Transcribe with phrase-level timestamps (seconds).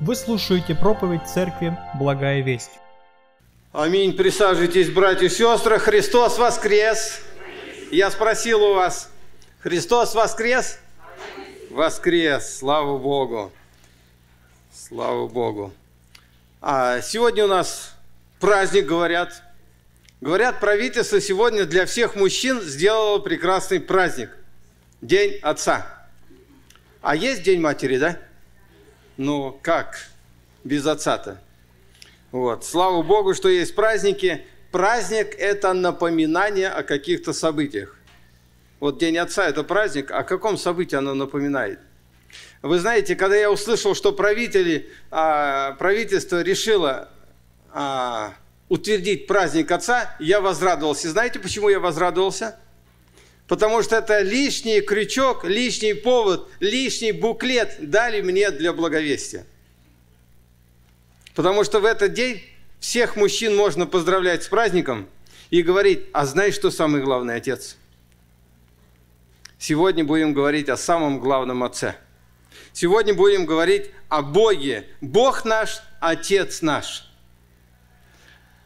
[0.00, 2.70] Вы слушаете проповедь Церкви «Благая весть».
[3.72, 4.16] Аминь.
[4.16, 5.80] Присаживайтесь, братья и сестры.
[5.80, 7.20] Христос воскрес.
[7.90, 9.10] Я спросил у вас,
[9.58, 10.78] Христос воскрес?
[11.70, 12.58] Воскрес.
[12.58, 13.50] Слава Богу.
[14.72, 15.72] Слава Богу.
[16.60, 17.92] А сегодня у нас
[18.38, 19.42] праздник, говорят.
[20.20, 24.30] Говорят, правительство сегодня для всех мужчин сделало прекрасный праздник.
[25.02, 26.06] День Отца.
[27.02, 28.16] А есть День Матери, да?
[29.18, 29.98] Ну, как
[30.62, 31.40] без отца-то?
[32.30, 32.64] Вот.
[32.64, 34.46] Слава Богу, что есть праздники.
[34.70, 37.96] Праздник– это напоминание о каких-то событиях.
[38.78, 40.12] Вот День Отца– это праздник.
[40.12, 41.80] О каком событии оно напоминает?
[42.62, 47.08] Вы знаете, когда я услышал, что правители, а, правительство решило
[47.72, 48.34] а,
[48.68, 51.10] утвердить праздник Отца, я возрадовался.
[51.10, 52.56] Знаете, почему я возрадовался?
[53.48, 59.46] Потому что это лишний крючок, лишний повод, лишний буклет дали мне для благовестия.
[61.34, 62.42] Потому что в этот день
[62.78, 65.08] всех мужчин можно поздравлять с праздником
[65.50, 67.76] и говорить, а знаешь, что самый главный отец?
[69.58, 71.96] Сегодня будем говорить о самом главном отце.
[72.72, 74.86] Сегодня будем говорить о Боге.
[75.00, 77.07] Бог наш, Отец наш–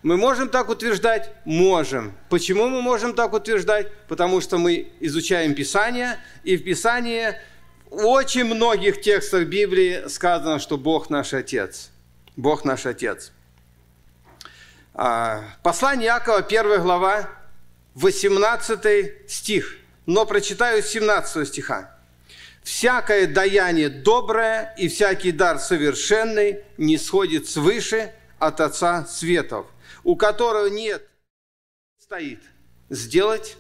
[0.03, 1.31] мы можем так утверждать?
[1.45, 2.13] Можем.
[2.29, 3.93] Почему мы можем так утверждать?
[4.09, 7.35] Потому что мы изучаем Писание, и в Писании
[7.89, 11.91] в очень многих текстах Библии сказано, что Бог наш Отец.
[12.37, 13.33] Бог наш Отец.
[14.95, 17.29] А, послание Якова, 1 глава,
[17.95, 19.77] 18 стих.
[20.07, 21.97] Но прочитаю 17 стиха.
[22.65, 29.67] «Всякое даяние доброе и всякий дар совершенный не сходит свыше от Отца Светов,
[30.05, 31.09] у которого нет,
[31.99, 32.41] стоит
[32.89, 33.57] сделать,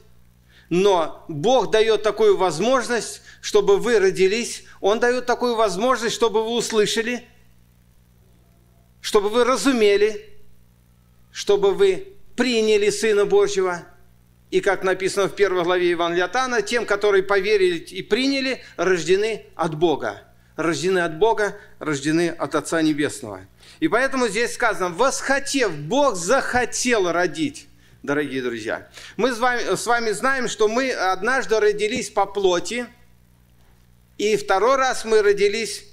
[0.69, 7.25] но Бог дает такую возможность, чтобы вы родились, Он дает такую возможность, чтобы вы услышали,
[9.01, 10.31] чтобы вы разумели,
[11.31, 13.85] чтобы вы приняли Сына Божьего.
[14.51, 19.75] И как написано в первой главе Евангелия Тана, тем, которые поверили и приняли, рождены от
[19.75, 20.23] Бога.
[20.57, 23.47] Рождены от Бога, рождены от Отца Небесного.
[23.83, 27.67] И поэтому здесь сказано, восхотев, Бог захотел родить,
[28.05, 28.89] дорогие друзья.
[29.17, 32.87] Мы с вами, с вами знаем, что мы однажды родились по плоти,
[34.19, 35.85] и второй раз мы родились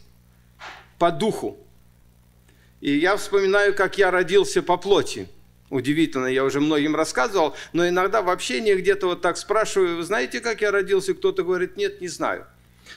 [0.99, 1.57] по духу.
[2.79, 5.27] И я вспоминаю, как я родился по плоти.
[5.71, 10.41] Удивительно, я уже многим рассказывал, но иногда в общении где-то вот так спрашиваю, вы знаете,
[10.41, 11.15] как я родился?
[11.15, 12.45] Кто-то говорит, нет, не знаю.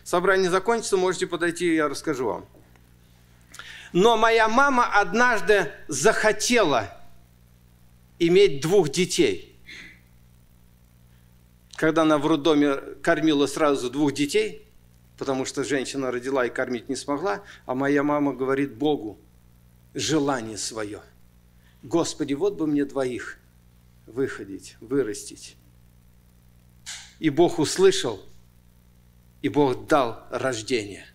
[0.05, 2.47] Собрание закончится, можете подойти, я расскажу вам.
[3.93, 6.97] Но моя мама однажды захотела
[8.19, 9.57] иметь двух детей.
[11.77, 14.67] Когда она в роддоме кормила сразу двух детей,
[15.19, 19.19] потому что женщина родила и кормить не смогла, а моя мама говорит Богу
[19.95, 21.01] желание свое.
[21.83, 23.39] Господи, вот бы мне двоих
[24.07, 25.57] выходить, вырастить.
[27.19, 28.21] И Бог услышал,
[29.43, 31.07] и Бог дал рождение.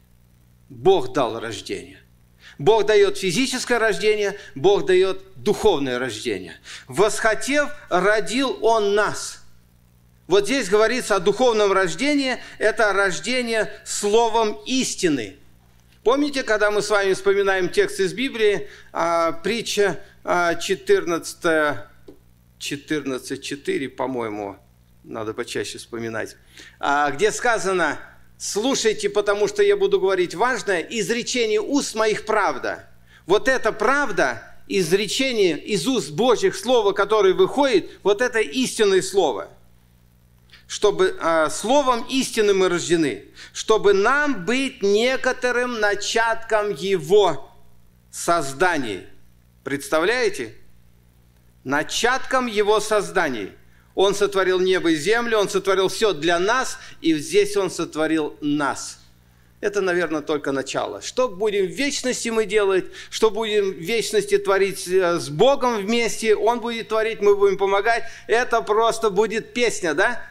[0.70, 2.02] Бог дал рождение.
[2.58, 6.60] Бог дает физическое рождение, Бог дает духовное рождение.
[6.88, 9.44] Восхотев, родил Он нас.
[10.28, 15.38] Вот здесь говорится о духовном рождении, это рождение словом истины.
[16.04, 21.88] Помните, когда мы с вами вспоминаем текст из Библии, а, притча 14,
[22.60, 24.58] 14.4, по-моему,
[25.04, 26.36] надо почаще вспоминать,
[26.80, 28.00] а, где сказано,
[28.38, 30.82] Слушайте, потому что я буду говорить важное.
[30.82, 32.88] Изречение уст моих правда.
[33.26, 39.50] Вот эта правда, изречение из уст Божьих слова, которое выходит, вот это истинное слово.
[40.68, 47.50] Чтобы э, словом истины мы рождены, чтобы нам быть некоторым начатком его
[48.12, 49.08] создания.
[49.64, 50.54] Представляете?
[51.64, 53.52] Начатком его создания–
[53.98, 59.00] он сотворил небо и землю, Он сотворил все для нас, и здесь Он сотворил нас.
[59.60, 61.02] Это, наверное, только начало.
[61.02, 66.36] Что будем в вечности мы делать, что будем в вечности творить э, с Богом вместе,
[66.36, 70.22] Он будет творить, мы будем помогать, это просто будет песня, да?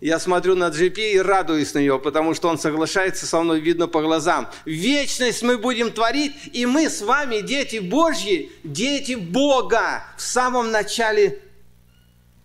[0.00, 3.86] Я смотрю на GP и радуюсь на него, потому что он соглашается со мной, видно
[3.86, 4.50] по глазам.
[4.64, 11.40] Вечность мы будем творить, и мы с вами, дети Божьи, дети Бога, в самом начале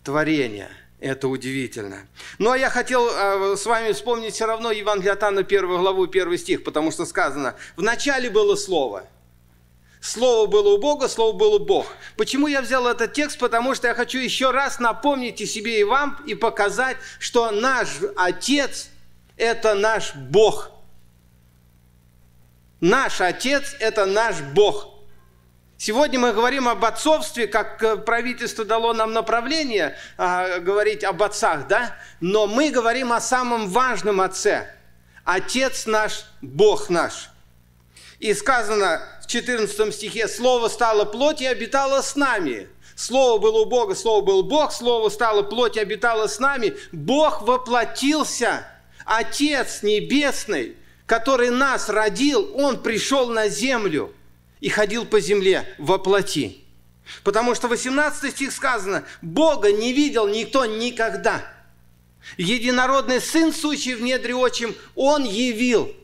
[0.04, 0.70] творения.
[1.00, 2.08] Это удивительно.
[2.40, 6.04] Ну, а я хотел э, с вами вспомнить все равно Евангелие от Анна, 1 главу,
[6.04, 9.08] 1 стих, потому что сказано, в начале было Слово.
[10.02, 11.88] Слово было у Бога, Слово было Бог.
[12.18, 13.40] Почему я взял этот текст?
[13.40, 17.88] Потому что я хочу еще раз напомнить и себе, и вам, и показать, что наш
[18.18, 18.90] Отец–
[19.38, 20.72] это наш Бог.
[22.82, 24.99] Наш Отец– это наш Бог.
[25.82, 31.70] Сегодня мы говорим об отцовстве, как э, правительство дало нам направление а, говорить об отцах,
[31.70, 31.96] да?
[32.20, 34.70] Но мы говорим о самом важном отце.
[35.24, 37.30] Отец наш, Бог наш.
[38.20, 42.68] И сказано в 14 стихе, «Слово стало плоть и обитало с нами».
[42.98, 46.74] Слово было у Бога, Слово был Бог, Слово стало плоть и обитало с нами.
[46.92, 48.68] Бог воплотился,
[49.06, 50.76] Отец Небесный,
[51.06, 54.14] который нас родил, Он пришел на землю
[54.60, 56.64] и ходил по земле во плоти.
[57.24, 61.44] Потому что 18 стих сказано, Бога не видел никто никогда.
[62.38, 65.96] Единородный Сын, сущий в недре отчим, Он явил.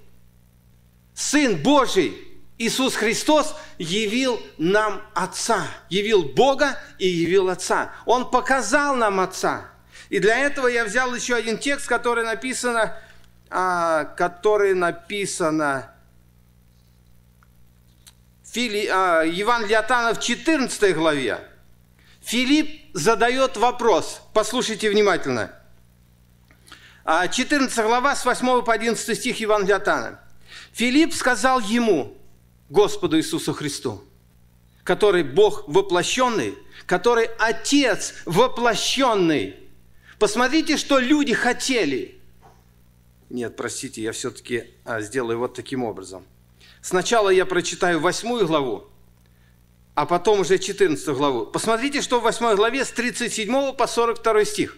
[1.13, 2.17] Сын Божий,
[2.57, 7.93] Иисус Христос явил нам Отца, явил Бога и явил Отца.
[8.05, 9.69] Он показал нам Отца.
[10.09, 12.97] И для этого я взял еще один текст, который написано,
[13.49, 15.94] а, который написано
[18.55, 21.41] Фили, а, Иван Лиотана в 14 главе.
[22.21, 24.21] Филипп задает вопрос.
[24.33, 25.51] Послушайте внимательно.
[27.05, 30.21] 14 а, глава с 8 по 11 стих Иван Лиотана.
[30.71, 32.17] Филипп сказал ему,
[32.69, 34.01] Господу Иисусу Христу,
[34.85, 39.57] который Бог воплощенный, который Отец воплощенный.
[40.17, 42.21] Посмотрите, что люди хотели.
[43.29, 46.25] Нет, простите, я все-таки а, сделаю вот таким образом.
[46.85, 48.83] Сначала я прочитаю восьмую главу,
[49.95, 51.47] а потом уже 14 главу.
[51.47, 54.77] Посмотрите, что в восьмой главе с 37 по 42 стих.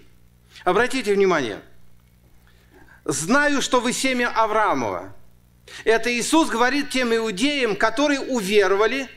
[0.64, 1.60] Обратите внимание.
[3.04, 5.14] «Знаю, что вы семя Авраамова,
[5.84, 9.10] это Иисус говорит тем иудеям, которые уверовали,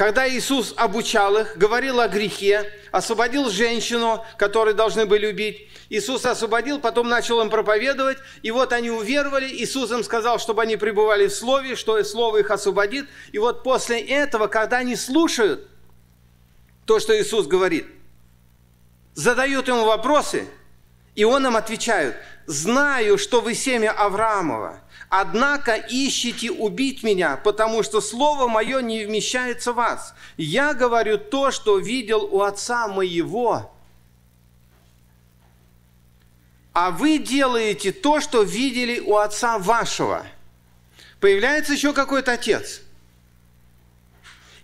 [0.00, 5.68] когда Иисус обучал их, говорил о грехе, освободил женщину, которую должны были убить.
[5.90, 9.46] Иисус освободил, потом начал им проповедовать, и вот они уверовали.
[9.46, 13.10] Иисус им сказал, чтобы они пребывали в Слове, что Слово их освободит.
[13.32, 15.68] И вот после этого, когда они слушают
[16.86, 17.84] то, что Иисус говорит,
[19.12, 20.48] задают ему вопросы,
[21.14, 22.16] и он им отвечает–
[22.50, 24.80] знаю, что вы семя Авраамова,
[25.10, 30.14] однако ищите убить меня, потому что слово мое не вмещается в вас.
[30.38, 33.74] Я говорю то, что видел у отца моего,
[36.72, 40.24] а вы делаете то, что видели у отца вашего.
[41.18, 42.80] Появляется еще какой-то отец.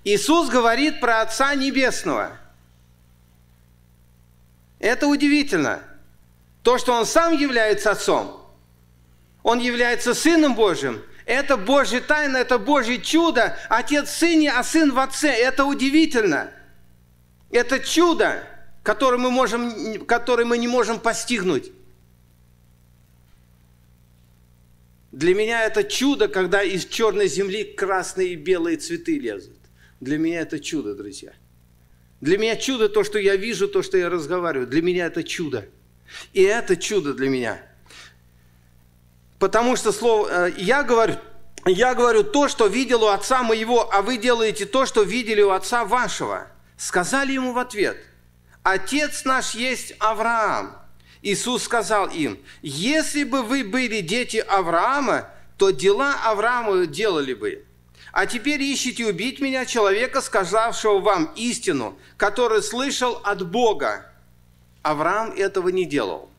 [0.05, 2.39] Иисус говорит про Отца Небесного.
[4.79, 5.83] Это удивительно.
[6.63, 8.46] То, что Он сам является Отцом,
[9.47, 13.57] Он является Сыном Божьим, это Божья тайна, это Божье чудо.
[13.69, 15.29] Отец в Сыне, а Сын в Отце.
[15.29, 16.51] Это удивительно.
[17.53, 18.43] Это чудо,
[18.83, 21.71] которое мы, можем, которое мы не можем постигнуть.
[25.13, 29.59] Для меня это чудо, когда из черной земли красные и белые цветы лезут.
[30.01, 31.35] Для меня это чудо, друзья.
[32.21, 34.67] Для меня чудо то, что я вижу, то, что я разговариваю.
[34.67, 35.69] Для меня это чудо.
[36.33, 37.63] И это чудо для меня.
[39.39, 41.17] Потому что слово, э, я говорю,
[41.67, 45.51] я говорю то, что видел у отца моего, а вы делаете то, что видели у
[45.51, 46.47] отца вашего.
[46.77, 47.99] Сказали ему в ответ,
[48.63, 50.77] отец наш есть Авраам.
[51.23, 55.29] Иисус сказал им, если бы вы были дети Авраама,
[55.59, 57.65] то дела Авраама делали бы.
[58.13, 64.11] А теперь ищите убить меня, человека, сказавшего вам истину, который слышал от Бога.
[64.83, 66.31] Авраам этого не делал.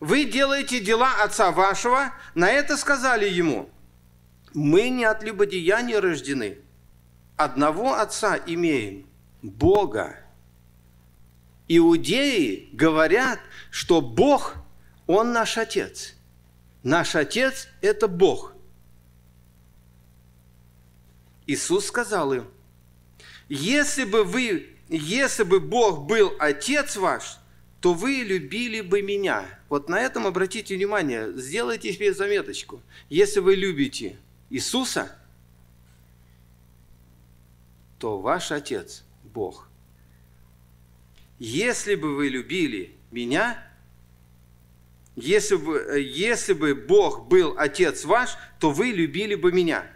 [0.00, 3.70] Вы делаете дела отца вашего, на это сказали ему,
[4.54, 6.58] мы не от любодеяния рождены,
[7.36, 9.06] одного отца имеем,
[9.42, 10.16] Бога.
[11.68, 13.38] Иудеи говорят,
[13.70, 14.54] что Бог,
[15.06, 16.14] Он наш Отец.
[16.82, 18.54] Наш Отец– это Бог.
[21.46, 22.48] Иисус сказал им,
[23.48, 27.38] если бы вы если бы Бог был Отец ваш,
[27.80, 29.46] то вы любили бы меня.
[29.68, 32.82] Вот на этом обратите внимание, сделайте себе заметочку.
[33.08, 34.18] Если вы любите
[34.50, 35.16] Иисуса,
[37.98, 39.68] то ваш Отец– Бог.
[41.38, 43.66] Если бы вы любили меня,
[45.16, 49.90] если бы, если бы Бог был Отец ваш, то вы любили бы меня.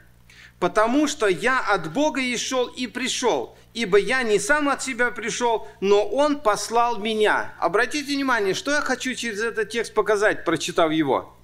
[0.59, 5.11] Потому что я от Бога и шел и пришел, ибо я не сам от себя
[5.11, 7.55] пришел, но Он послал меня.
[7.59, 11.37] Обратите внимание, что я хочу через этот текст показать, прочитав его.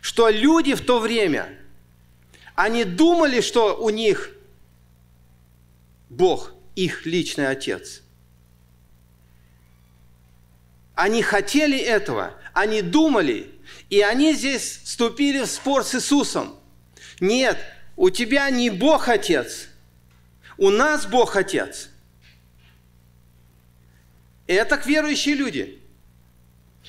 [0.00, 1.58] Что люди в то время,
[2.54, 4.30] они думали, что у них
[6.08, 8.02] Бог их личный Отец.
[10.94, 13.50] Они хотели этого, они думали,
[13.90, 16.54] И они здесь вступили в спор с Иисусом.
[17.20, 17.58] Нет,
[17.96, 19.68] у тебя не Бог Отец,
[20.56, 21.88] у нас Бог Отец.
[24.46, 25.80] Это к верующие люди.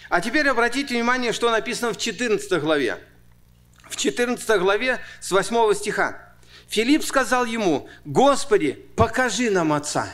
[0.10, 3.00] А теперь обратите внимание, что написано в 14 главе.
[3.90, 6.36] В 14 главе с 8 стиха.
[6.68, 10.10] Филипп сказал ему, «Господи, покажи нам Отца».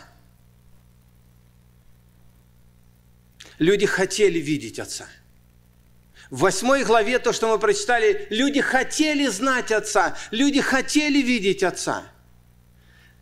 [3.58, 5.08] Люди хотели видеть Отца.
[6.32, 12.06] В восьмой главе, то, что мы прочитали, люди хотели знать Отца, люди хотели видеть Отца.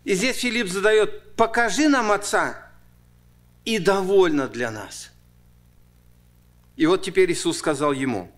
[0.04, 2.72] И здесь Филипп задает, покажи нам Отца,
[3.66, 5.10] и довольно для нас.
[6.76, 8.32] И вот теперь Иисус сказал ему,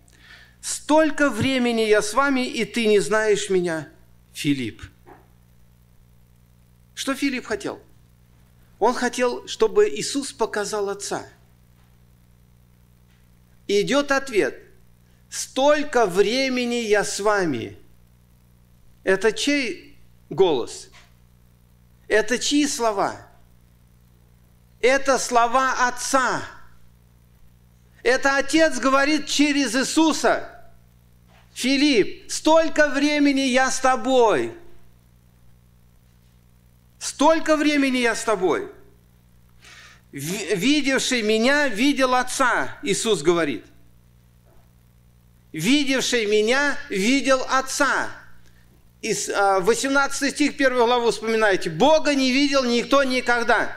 [0.62, 3.90] столько времени я с вами, и ты не знаешь меня,
[4.32, 4.82] Филипп.
[6.94, 7.78] Что Филипп хотел?
[8.78, 11.26] Он хотел, чтобы Иисус показал Отца.
[13.68, 14.58] Идет ответ.
[15.30, 17.78] Столько времени я с вами.
[19.04, 20.88] Это чей голос?
[22.08, 23.16] Это чьи слова?
[24.80, 26.42] Это слова Отца.
[28.02, 30.48] Это Отец говорит через Иисуса.
[31.54, 34.54] Филипп, столько времени я с тобой.
[36.98, 38.70] Столько времени я с тобой.
[40.12, 43.64] Видевший меня, видел Отца, Иисус говорит.
[45.52, 48.10] Видевший меня, видел Отца.
[49.00, 51.70] Из 18 а, стих 1 главу вспоминайте.
[51.70, 53.76] Бога не видел никто никогда.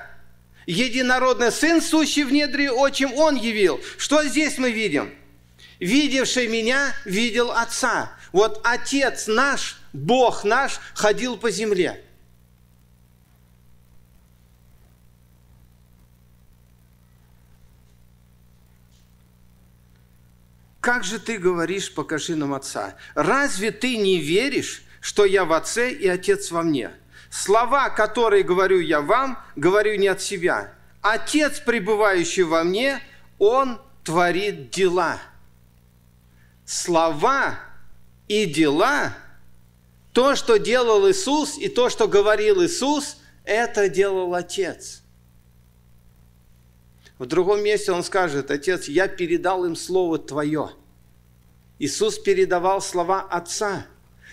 [0.67, 3.81] Единородный Сын, сущий в недре отчим, Он явил.
[3.97, 5.13] Что здесь мы видим?
[5.79, 8.11] Видевший меня, видел Отца.
[8.33, 12.04] Вот Отец наш, Бог наш, ходил по земле.
[20.85, 22.93] Как же ты говоришь, покажи нам Отца?
[23.15, 26.91] Разве ты не веришь, что я в Отце и Отец во мне?
[27.31, 30.75] Слова, которые говорю я вам, говорю не от себя.
[31.01, 33.01] Отец, пребывающий во мне,
[33.39, 35.19] Он творит дела.
[36.65, 37.57] Слова
[38.27, 39.17] и дела,
[40.13, 45.01] то, что делал Иисус, и то, что говорил Иисус, это делал Отец.
[47.17, 50.71] В другом месте он скажет, Отец, я передал им Слово Твое.
[51.79, 53.85] Иисус передавал слова Отца,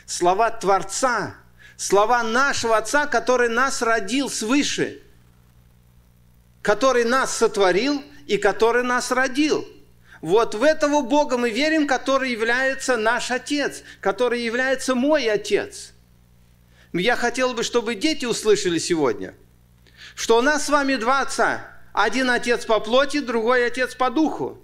[0.04, 1.36] слова Творца,
[1.76, 5.00] слова нашего Отца, который нас родил свыше,
[6.60, 9.66] который нас сотворил и который нас родил.
[10.20, 15.92] Вот в этого Бога мы верим, который является наш Отец, который является мой Отец.
[16.92, 19.34] Я хотел бы, чтобы дети услышали сегодня,
[20.14, 24.58] что у нас с вами два Отца– один отец по плоти, другой отец по духу.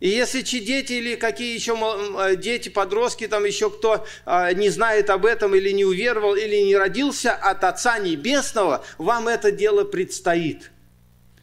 [0.00, 1.76] И если чи дети или какие еще
[2.18, 6.56] э, дети, подростки, там еще кто э, не знает об этом или не уверовал, или
[6.56, 10.70] не родился от Отца Небесного, вам это дело предстоит.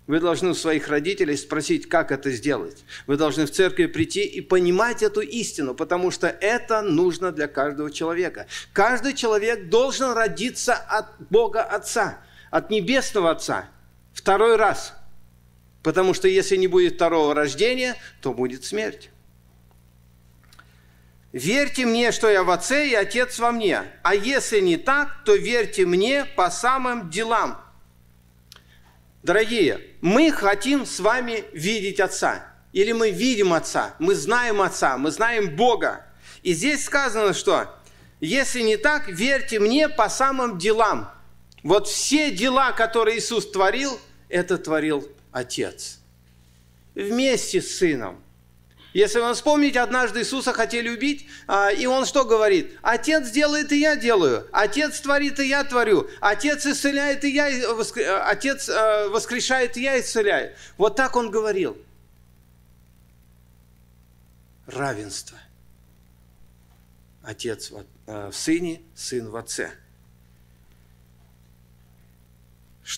[0.08, 2.86] Вы должны у своих родителей спросить, как это сделать.
[3.08, 7.92] Вы должны в церкви прийти и понимать эту истину, потому что это нужно для каждого
[7.92, 8.46] человека.
[8.72, 12.20] Каждый человек должен родиться от Бога Отца,
[12.52, 13.68] от Небесного Отца–
[14.26, 14.96] второй раз.
[15.84, 19.12] Потому что если не будет второго рождения, то будет смерть.
[21.32, 23.84] Верьте мне, что я в Отце и Отец во мне.
[24.02, 27.62] А если не так, то верьте мне по самым делам.
[29.22, 32.52] Дорогие, мы хотим с вами видеть Отца.
[32.74, 36.04] Или мы видим Отца, мы знаем Отца, мы знаем Бога.
[36.42, 37.68] И здесь сказано, что
[38.20, 41.12] если не так, верьте мне по самым делам.
[41.62, 46.00] Вот все дела, которые Иисус творил, это творил Отец.
[46.94, 48.22] Вместе с Сыном.
[48.96, 52.80] Если вы вспомните, однажды Иисуса хотели убить, а, и Он что говорит?
[52.82, 54.48] Отец делает, и я делаю.
[54.54, 56.10] Отец творит, и я творю.
[56.22, 60.56] Отец исцеляет, и я э, Отец э, воскрешает, и я исцеляю.
[60.78, 61.78] Вот так Он говорил.
[64.66, 65.38] Равенство.
[67.22, 69.72] Отец в э, Сыне, Сын в Отце.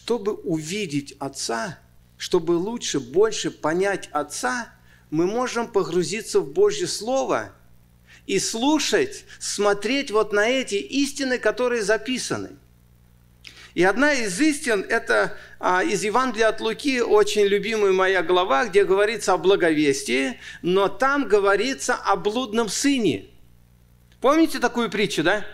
[0.08, 1.80] Чтобы увидеть Отца,
[2.18, 4.70] чтобы лучше, больше понять Отца,
[5.10, 7.52] мы можем погрузиться в Божье Слово
[8.26, 12.52] и слушать, смотреть вот на эти истины, которые записаны.
[13.74, 18.86] И одна из истин– это а, из Евангелия от Луки, очень любимая моя глава, где
[18.86, 23.26] говорится о благовестии, но там говорится о блудном сыне.
[24.22, 25.46] Помните такую притчу, да?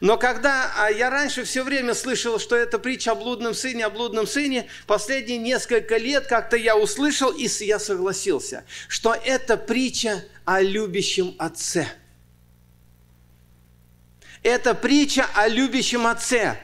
[0.00, 3.90] Но когда а, я раньше все время слышал, что это притча о блудном сыне, о
[3.90, 10.60] блудном сыне, последние несколько лет как-то я услышал и я согласился, что это притча о
[10.60, 11.88] любящем отце.
[14.42, 16.56] Это притча о любящем отце.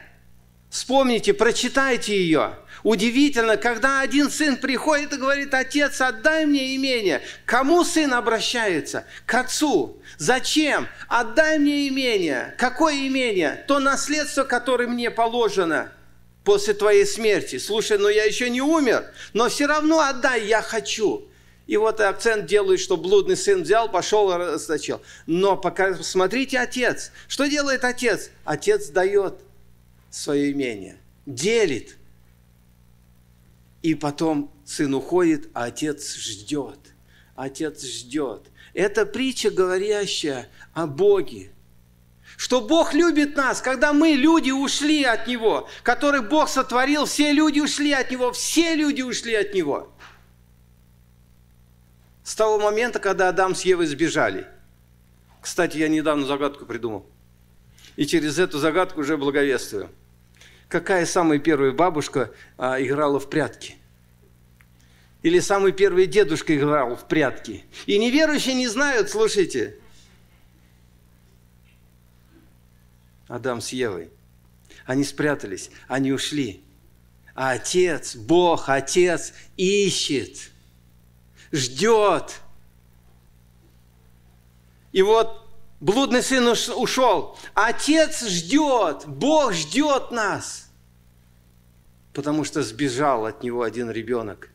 [0.70, 2.56] Вспомните, прочитайте ее.
[2.82, 7.22] Удивительно, когда один сын приходит и говорит, отец, отдай мне имение.
[7.46, 9.04] Кому сын обращается?
[9.24, 9.98] К отцу.
[10.18, 10.88] Зачем?
[11.08, 12.54] Отдай мне имение.
[12.58, 13.64] Какое имение?
[13.68, 15.92] То наследство, которое мне положено
[16.42, 17.58] после твоей смерти.
[17.58, 21.28] Слушай, но я еще не умер, но все равно отдай, я хочу.
[21.68, 25.00] И вот акцент делает, что блудный сын взял, пошел расточил.
[25.26, 27.12] Но пока, смотрите, отец.
[27.28, 28.30] Что делает отец?
[28.44, 29.34] Отец дает
[30.10, 30.96] свое имение,
[31.26, 31.96] делит–
[33.82, 36.78] и потом сын уходит, а отец ждет.
[37.34, 38.48] Отец ждет.
[38.74, 41.52] Это притча, говорящая о Боге.
[42.36, 47.60] Что Бог любит нас, когда мы, люди, ушли от Него, которых Бог сотворил, все люди
[47.60, 49.92] ушли от Него, все люди ушли от Него.
[52.24, 54.46] С того момента, когда Адам с Евой сбежали.
[55.40, 57.04] Кстати, я недавно загадку придумал.
[57.96, 59.90] И через эту загадку уже благовествую–
[60.72, 63.76] какая самая первая бабушка а, играла в прятки.
[65.22, 67.64] Или самый первый дедушка играл в прятки.
[67.84, 69.76] И неверующие не знают, слушайте.
[73.28, 74.10] Адам с Евой.
[74.86, 76.62] Они спрятались, они ушли.
[77.34, 80.50] А Отец, Бог, Отец ищет,
[81.52, 82.40] ждет.
[84.92, 85.41] И вот
[85.82, 87.36] блудный сын ушел.
[87.52, 90.62] Отец ждет, Бог ждет нас
[92.12, 94.50] потому что сбежал от него один ребенок.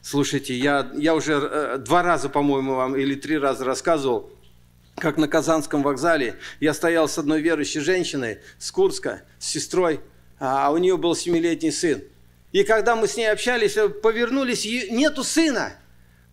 [0.00, 4.30] Слушайте, я, я уже э, два раза, по-моему, вам или три раза рассказывал,
[4.96, 10.00] как на Казанском вокзале я стоял с одной верующей женщиной с Курска, с сестрой,
[10.38, 12.02] а у нее был семилетний сын.
[12.52, 15.72] И когда мы с ней общались, э, повернулись, нету сына.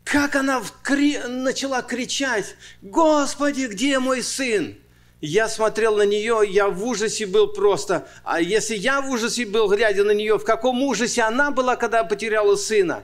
[0.05, 1.17] Как она вкри...
[1.27, 4.77] начала кричать, «Господи, где мой сын?»
[5.19, 8.07] Я смотрел на нее, я в ужасе был просто.
[8.23, 12.03] А если я в ужасе был, глядя на нее, в каком ужасе она была, когда
[12.03, 13.03] потеряла сына?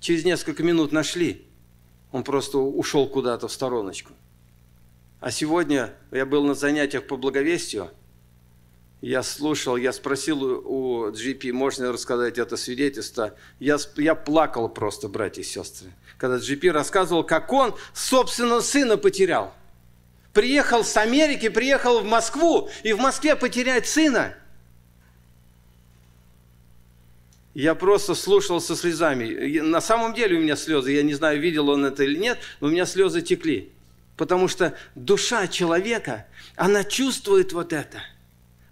[0.00, 1.46] Через несколько минут нашли.
[2.10, 4.12] Он просто ушел куда-то в стороночку.
[5.20, 7.90] А сегодня я был на занятиях по благовестию.
[9.00, 13.34] Я слушал, я спросил у GP, можно рассказать это свидетельство.
[13.60, 19.54] Я, я плакал просто, братья и сестры, когда GP рассказывал, как он собственного сына потерял–
[20.36, 24.34] приехал с Америки, приехал в Москву, и в Москве потерять сына.
[27.54, 29.60] Я просто слушал со слезами.
[29.60, 32.68] На самом деле у меня слезы, я не знаю, видел он это или нет, но
[32.68, 33.72] у меня слезы текли.
[34.18, 38.02] Потому что душа человека, она чувствует вот это.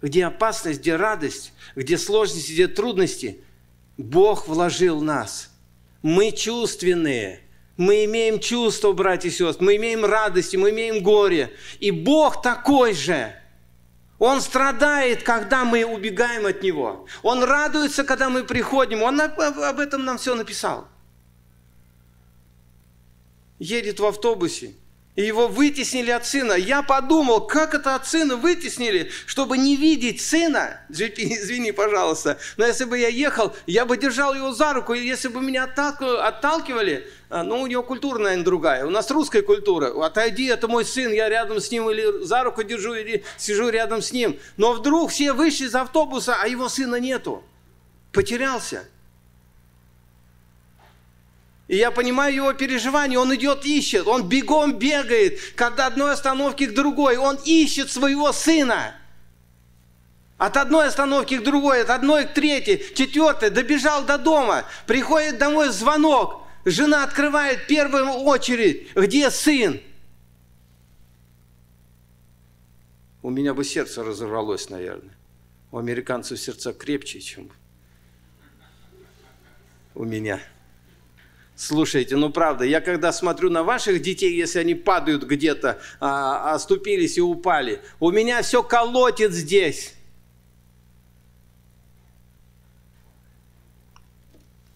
[0.05, 3.39] Где опасность, где радость, где сложности, где трудности.
[3.97, 5.49] Бог вложил нас.
[6.03, 7.41] Мы чувственные–
[7.77, 11.53] мы имеем чувства, братья и сестры, мы имеем радости, мы имеем горе.
[11.79, 13.35] И Бог такой же.
[14.17, 17.05] Он страдает, когда мы убегаем от Него.
[17.21, 19.03] Он радуется, когда мы приходим.
[19.03, 20.87] Он об этом нам все написал.
[23.59, 24.75] Едет в автобусе,
[25.15, 26.53] и его вытеснили от сына.
[26.53, 30.81] Я подумал, как это от сына вытеснили, чтобы не видеть сына.
[30.89, 32.37] Извини, пожалуйста.
[32.57, 35.63] Но если бы я ехал, я бы держал его за руку, и если бы меня
[35.63, 38.85] отталкивали, а, ну, у него культура, наверное, другая.
[38.85, 40.05] У нас русская культура.
[40.05, 44.01] Отойди, это мой сын, я рядом с ним, или за руку держу, или сижу рядом
[44.01, 44.37] с ним.
[44.57, 47.43] Но вдруг все вышли из автобуса, а его сына нету.
[48.11, 48.85] Потерялся.
[51.67, 56.75] И я понимаю его переживания, он идет, ищет, он бегом бегает, когда одной остановки к
[56.75, 58.95] другой, он ищет своего сына.
[60.37, 65.69] От одной остановки к другой, от одной к третьей, четвертой, добежал до дома, приходит домой
[65.69, 69.81] звонок, жена открывает первую очередь, где сын?
[73.23, 75.15] У меня бы сердце разорвалось, наверное.
[75.71, 77.49] У американцев сердца крепче, чем
[79.95, 80.39] у меня.
[81.55, 87.17] Слушайте, ну правда, я когда смотрю на ваших детей, если они падают где-то, а, оступились
[87.17, 89.93] и упали, у меня все колотит здесь.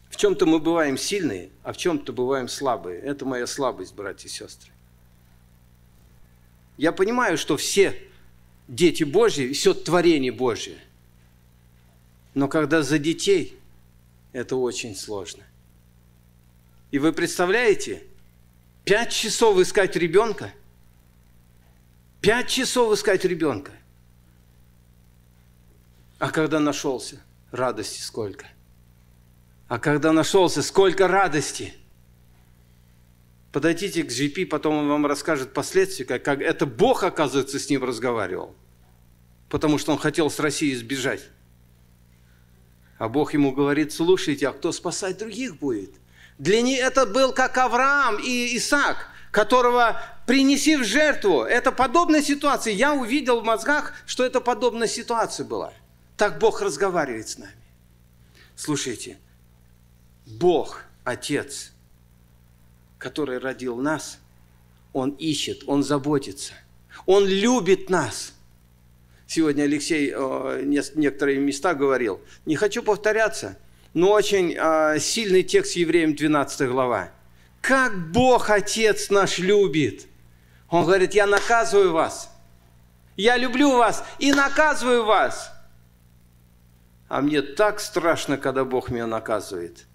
[0.09, 2.99] В чем-то мы бываем сильные, а в чем-то бываем слабые.
[3.01, 4.71] Это моя слабость, братья и сестры.
[6.77, 8.01] Я понимаю, что все
[8.69, 10.77] дети Божьи, все творение Божье.
[12.33, 13.59] Но когда за детей,
[14.31, 15.43] это очень сложно.
[16.91, 18.03] И вы представляете,
[18.85, 20.53] пять часов искать ребенка,
[22.21, 23.71] Пять часов искать ребенка.
[26.17, 27.21] А когда нашелся,
[27.51, 28.45] радости сколько.
[29.69, 31.73] А когда нашелся, сколько радости.
[33.53, 37.83] Подойдите к GP, потом он вам расскажет последствия, как, как это Бог, оказывается, с ним
[37.83, 38.53] разговаривал.
[39.47, 41.23] Потому что он хотел с России сбежать.
[42.97, 45.91] А Бог ему говорит, слушайте, а кто спасать других будет?
[46.39, 51.43] Для них это был как Авраам и Исаак, которого принеси в жертву.
[51.43, 52.73] Это подобная ситуация.
[52.73, 55.73] Я увидел в мозгах, что это подобная ситуация была.
[56.15, 57.53] Так Бог разговаривает с нами.
[58.55, 59.17] Слушайте,
[60.25, 61.71] Бог, Отец,
[62.97, 64.19] который родил нас,
[64.93, 66.53] Он ищет, Он заботится,
[67.05, 68.33] Он любит нас.
[69.27, 70.61] Сегодня Алексей э,
[70.95, 72.21] некоторые места говорил.
[72.45, 73.57] Не хочу повторяться,
[73.93, 77.09] но очень э, сильный текст Евреям 12 глава.
[77.61, 80.07] Как Бог, Отец наш, любит.
[80.69, 82.31] Он говорит, я наказываю вас.
[83.15, 85.51] Я люблю вас и наказываю вас.
[87.09, 89.87] А мне так страшно, когда Бог меня наказывает.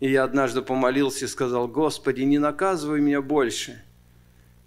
[0.00, 3.82] И я однажды помолился и сказал, Господи, не наказывай меня больше.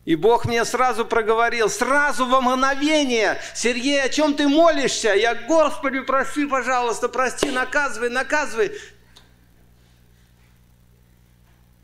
[0.08, 5.14] И Бог мне сразу проговорил, сразу во мгновение, Сергей, о чем ты молишься?
[5.14, 8.72] Я, Господи, прости, пожалуйста, прости, наказывай, наказывай.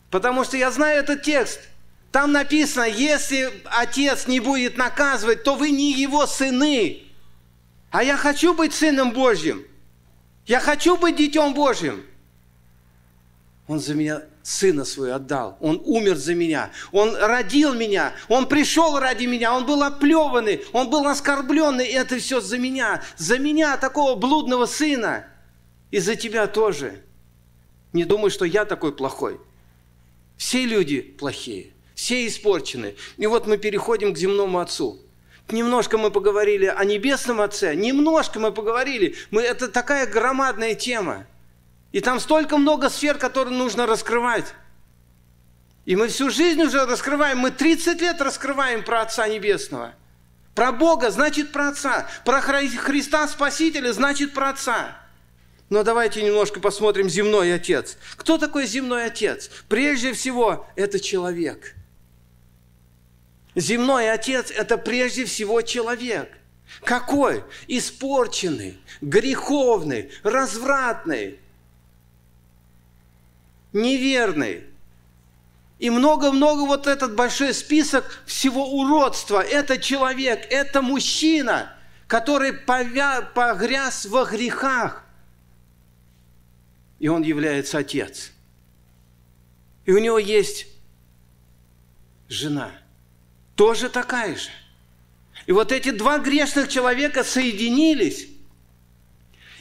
[0.10, 1.60] Потому что я знаю этот текст.
[2.14, 7.04] Там написано, если отец не будет наказывать, то вы не его сыны.
[7.92, 9.68] А я хочу быть сыном Божьим.
[10.46, 12.06] Я хочу быть детем Божьим.
[13.68, 15.58] Он за меня сына свой отдал.
[15.62, 16.72] Он умер за меня.
[16.92, 18.14] Он родил меня.
[18.28, 19.56] Он пришел ради меня.
[19.56, 20.64] Он был оплеванный.
[20.74, 21.88] Он был оскорбленный.
[21.88, 23.02] И это все за меня.
[23.18, 25.26] За меня, такого блудного сына.
[25.90, 27.02] И за тебя тоже.
[27.94, 29.40] Не думай, что я такой плохой.
[30.38, 31.72] Все люди плохие.
[31.96, 32.96] Все испорчены.
[33.18, 35.00] И вот мы переходим к земному отцу.
[35.50, 39.16] Немножко мы поговорили о Небесном Отце, немножко мы поговорили.
[39.30, 41.28] Мы, это такая громадная тема.
[41.94, 44.54] И там столько много сфер, которые нужно раскрывать.
[45.86, 49.94] И мы всю жизнь уже раскрываем, мы 30 лет раскрываем про Отца Небесного.
[50.56, 52.10] Про Бога значит про Отца.
[52.26, 54.98] Про Христа Спасителя значит про Отца.
[55.70, 57.98] Но давайте немножко посмотрим земной Отец.
[58.18, 59.50] Кто такой земной Отец?
[59.70, 61.76] Прежде всего, это человек–
[63.56, 66.30] Земной отец– это прежде всего человек.
[66.84, 67.44] Какой?
[67.68, 71.40] Испорченный, греховный, развратный,
[73.74, 74.64] неверный.
[75.80, 79.42] И много-много вот этот большой список всего уродства.
[79.42, 81.76] Это человек, это мужчина,
[82.08, 83.22] который повя...
[83.22, 85.04] погряз во грехах.
[87.00, 88.32] И он является отец.
[89.86, 90.68] И у него есть
[92.30, 92.72] жена–
[93.56, 94.50] тоже такая же.
[95.46, 98.28] И вот эти два грешных человека соединились,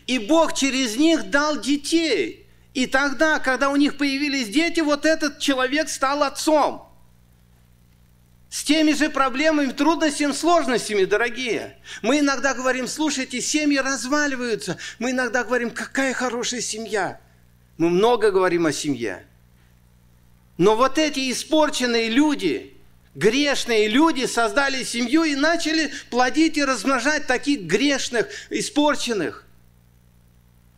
[0.06, 2.41] и Бог через них дал детей.
[2.74, 6.88] И тогда, когда у них появились дети, вот этот человек стал отцом.
[8.48, 11.78] С теми же проблемами, трудностями, сложностями, дорогие.
[12.02, 14.78] Мы иногда говорим, слушайте, семьи разваливаются.
[14.98, 17.20] Мы иногда говорим, какая хорошая семья.
[17.78, 19.26] Мы много говорим о семье.
[20.58, 22.72] Но вот эти испорченные люди,
[23.14, 29.46] Грешные люди создали семью и начали плодить и размножать таких грешных, испорченных.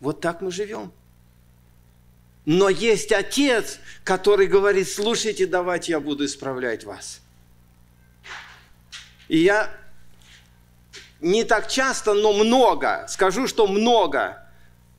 [0.00, 0.92] Вот так мы живем.
[2.46, 7.20] Но есть отец, который говорит, слушайте, давайте я буду исправлять вас.
[9.28, 9.74] И я
[11.20, 14.46] не так часто, но много, скажу, что много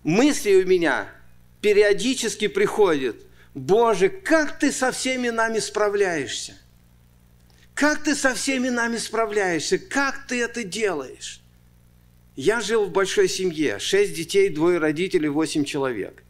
[0.04, 1.08] мыслей у меня
[1.62, 3.22] периодически приходит.
[3.54, 6.58] Боже, как ты со всеми нами справляешься?
[7.76, 9.78] Как ты со всеми нами справляешься?
[9.78, 11.42] Как ты это делаешь?
[12.36, 13.80] Я жил в большой семье.
[13.80, 16.25] Шесть детей, двое родителей, восемь человек.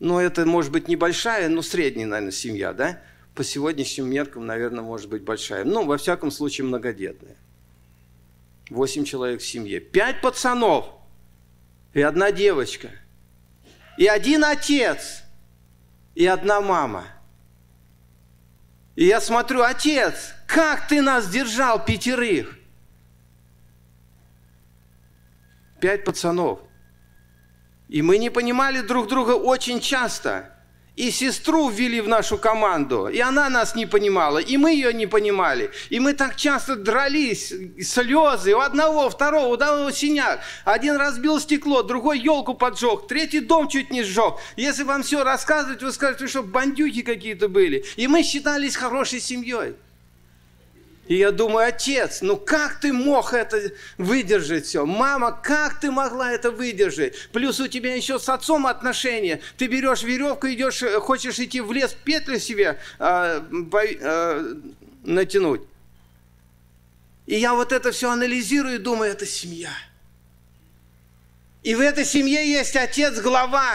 [0.00, 3.02] Но это может быть небольшая, но средняя, наверное, семья, да?
[3.34, 5.64] По сегодняшним меркам, наверное, может быть большая.
[5.64, 7.36] Ну, во всяком случае, многодетная.
[8.70, 9.80] Восемь человек в семье.
[9.80, 10.86] Пять пацанов
[11.94, 12.90] и одна девочка.
[13.96, 15.22] И один отец
[16.14, 17.06] и одна мама–
[18.98, 22.58] и я смотрю, отец, как ты нас держал пятерых?
[25.80, 26.58] Пять пацанов.
[27.88, 30.52] И мы не понимали друг друга очень часто
[30.98, 35.06] и сестру ввели в нашу команду, и она нас не понимала, и мы ее не
[35.06, 35.70] понимали.
[35.90, 40.40] И мы так часто дрались, слезы, у одного, второго, у одного синяк.
[40.64, 44.38] Один разбил стекло, другой елку поджег, третий дом чуть не сжег.
[44.56, 47.84] Если вам все рассказывать, вы скажете, что бандюки какие-то были.
[47.94, 49.76] И мы считались хорошей семьей.
[51.08, 54.84] И я думаю, отец, ну как ты мог это выдержать все?
[54.84, 57.30] Мама, как ты могла это выдержать?
[57.32, 59.40] Плюс у тебя еще с отцом отношения.
[59.56, 63.40] Ты берешь веревку, идешь, хочешь идти в лес, петлю себе э,
[63.70, 64.54] по, э,
[65.02, 65.62] натянуть.
[67.24, 69.72] И я вот это все анализирую и думаю, это семья.
[71.62, 73.70] И в этой семье есть отец, глава,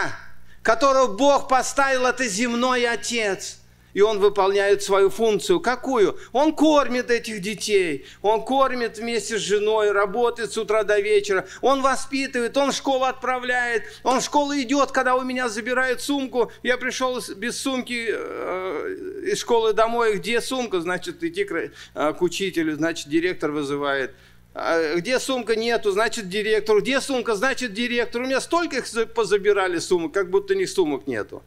[0.62, 3.58] которого Бог поставил, это земной отец–
[3.94, 5.60] и он выполняет свою функцию.
[5.60, 6.18] Какую?
[6.32, 11.80] Он кормит этих детей, он кормит вместе с женой, работает с утра до вечера, он
[11.80, 16.76] воспитывает, он в школу отправляет, он в школу идет, когда у меня забирают сумку, я
[16.76, 23.08] пришел без сумки э, из школы домой, где сумка, значит, идти к, э, учителю, значит,
[23.08, 24.14] директор вызывает.
[24.54, 26.80] А где сумка нету, значит директор.
[26.80, 28.22] Где сумка, значит директор.
[28.22, 31.42] У меня столько их позабирали сумок, как будто них сумок нету.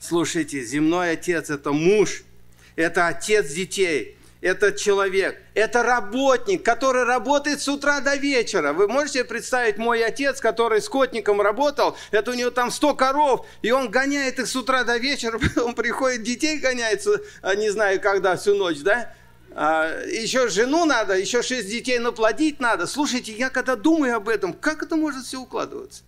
[0.00, 2.22] Слушайте, земной отец– это муж,
[2.74, 8.72] это отец детей, это человек, это работник, который работает с утра до вечера.
[8.72, 13.72] Вы можете представить мой отец, который скотником работал, это у него там 100 коров, и
[13.72, 18.38] он гоняет их с утра до вечера, потом приходит, детей гоняется, а, не знаю когда,
[18.38, 19.12] всю ночь, да?
[19.50, 22.86] А, еще жену надо, еще шесть детей наплодить надо.
[22.86, 26.04] Слушайте, я когда думаю об этом, как это может все укладываться?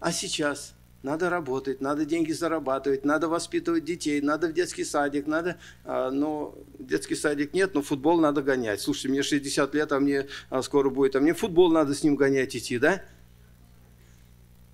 [0.00, 5.56] А сейчас– надо работать, надо деньги зарабатывать, надо воспитывать детей, надо в детский садик, надо,
[5.84, 8.80] а, ну, детский садик нет, но футбол надо гонять.
[8.80, 12.16] Слушайте, мне 60 лет, а мне а, скоро будет, а мне футбол надо с ним
[12.16, 13.02] гонять идти, да?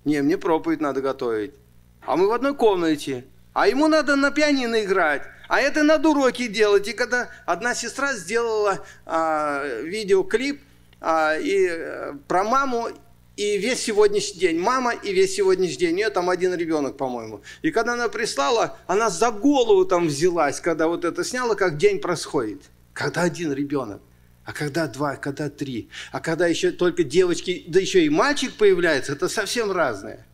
[0.03, 1.53] Не, мне проповедь надо готовить.
[2.01, 6.47] А мы в одной комнате, а ему надо на пианино играть, а это надо уроки
[6.47, 6.87] делать.
[6.87, 10.61] И когда одна сестра сделала а, видеоклип
[11.01, 12.89] а, и, а, про маму,
[13.37, 17.41] и весь сегодняшний день, мама и весь сегодняшний день, у нее там один ребенок, по-моему.
[17.61, 21.99] И когда она прислала, она за голову там взялась, когда вот это сняла, как день
[21.99, 22.61] происходит.
[22.93, 24.01] Когда один ребенок,
[24.45, 29.11] а когда два, когда три, а когда еще только девочки, да еще и мальчик появляется,
[29.11, 30.25] это совсем разное.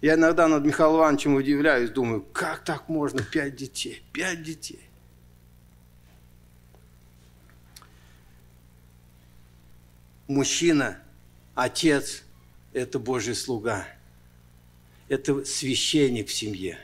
[0.00, 4.80] Я иногда над Михаилом Ивановичем удивляюсь, думаю, как так можно, пять детей, пять детей.
[10.26, 10.98] Мужчина–
[11.56, 12.22] Отец–
[12.74, 13.88] это Божий слуга.
[15.08, 16.78] Это священник в семье.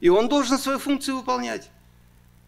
[0.00, 1.70] И он должен свою функцию выполнять.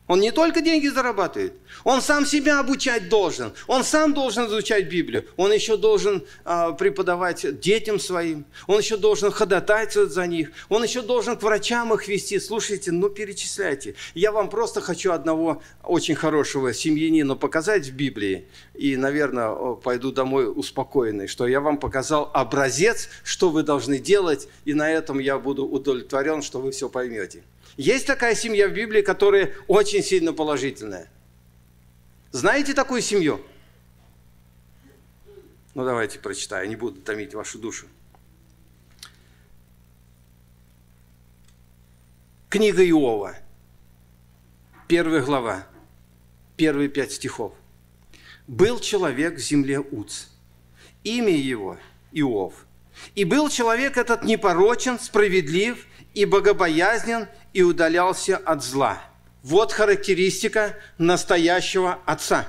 [0.08, 1.52] Он не только деньги зарабатывает,
[1.84, 7.60] он сам себя обучать должен, он сам должен изучать Библию, он еще должен а, преподавать
[7.60, 12.40] детям своим, он еще должен ходатайствовать за них, он еще должен к врачам их вести.
[12.40, 13.94] Слушайте, ну перечисляйте.
[14.14, 20.50] Я вам просто хочу одного очень хорошего семьянина показать в Библии, и, наверное, пойду домой
[20.50, 25.66] успокоенный, что я вам показал образец, что вы должны делать, и на этом я буду
[25.66, 27.42] удовлетворен, что вы все поймете.
[27.78, 31.08] Есть такая семья в Библии, которая очень сильно положительная.
[32.32, 33.40] Знаете такую семью?
[35.76, 37.86] Ну, давайте прочитаю, не буду томить вашу душу.
[42.48, 43.36] Книга Иова,
[44.88, 45.64] первая глава,
[46.56, 47.54] первые пять стихов.
[48.48, 50.24] «Был человек в земле Уц,
[51.04, 51.78] имя его
[52.10, 52.66] Иов,
[53.14, 55.86] и был человек этот непорочен, справедлив
[56.18, 59.00] и богобоязнен, и удалялся от зла.
[59.44, 62.44] Вот характеристика настоящего отца,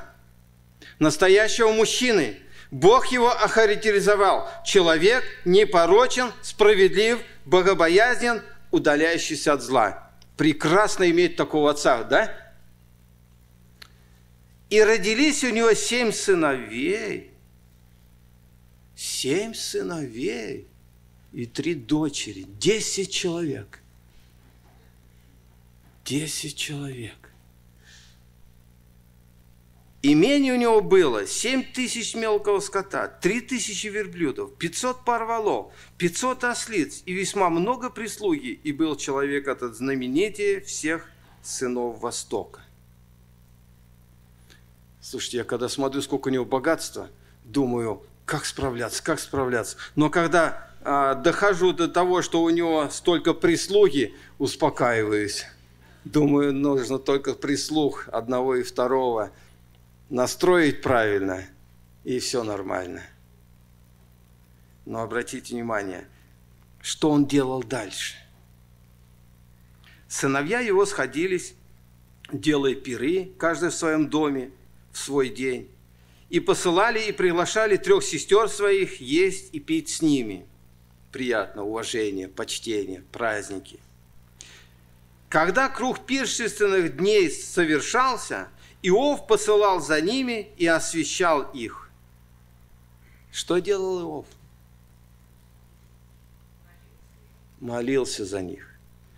[0.98, 2.40] настоящего мужчины.
[2.72, 4.50] Бог его охарактеризовал.
[4.66, 10.12] Человек непорочен, справедлив, богобоязнен, удаляющийся от зла.
[10.36, 12.36] Прекрасно иметь такого отца, да?
[14.72, 17.34] И родились у него семь сыновей.
[18.96, 20.70] Семь сыновей
[21.34, 22.46] и три дочери.
[22.60, 23.80] Десять человек–
[26.10, 27.14] Десять человек.
[30.02, 36.46] Имение у него было 7 тысяч мелкого скота, 3 тысячи верблюдов, 500 пар валов, 500
[36.46, 38.60] ослиц и весьма много прислуги.
[38.64, 41.08] И был человек этот знаменитее всех
[41.44, 42.62] сынов Востока.
[45.00, 47.12] Слушайте, я когда смотрю, сколько у него богатства,
[47.44, 49.78] думаю, как справляться, как справляться.
[49.96, 55.46] Но когда дохожу до того, что у него столько прислуги, успокаиваюсь.
[56.06, 59.32] Думаю, нужно только прислух одного и второго
[60.10, 61.46] настроить правильно,
[62.04, 63.04] и все нормально.
[64.86, 66.08] Но обратите внимание,
[66.82, 68.16] что он делал дальше.
[70.08, 71.54] Сыновья его сходились,
[72.34, 74.52] делая пиры, каждый в своем доме,
[74.92, 75.70] в свой день,
[76.30, 80.48] и посылали и приглашали трех сестер своих есть и пить с ними.
[81.12, 83.80] Приятно, уважение, почтение, праздники–
[85.30, 88.50] Когда круг пиршественных дней совершался,
[88.82, 91.92] Иов посылал за ними и освещал их.
[93.32, 94.26] Что делал Иов?
[97.60, 98.76] Молился за них,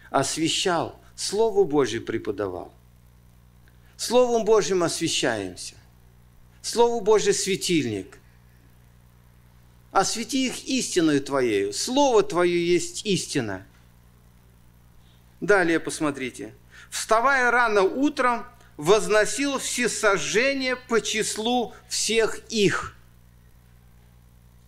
[0.10, 2.74] освещал, Слово Божье преподавал.
[3.96, 5.76] Словом Божьим освещаемся.
[6.64, 8.18] Слово Божье светильник.
[9.92, 11.74] Освети их истиною Твоею.
[11.74, 13.66] Слово Твое есть истина.
[15.42, 16.54] Далее посмотрите.
[16.90, 18.46] Вставая рано утром,
[18.78, 22.96] возносил всесожжение по числу всех их.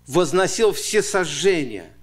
[0.07, 1.93] Возносил всесожжение.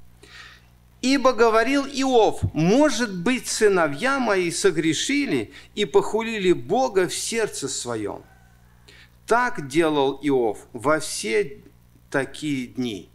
[1.03, 8.23] Ибо говорил Иов, может быть, сыновья мои согрешили и похулили Бога в сердце своем.
[9.27, 11.63] Так делал Иов во все
[12.11, 13.09] такие дни.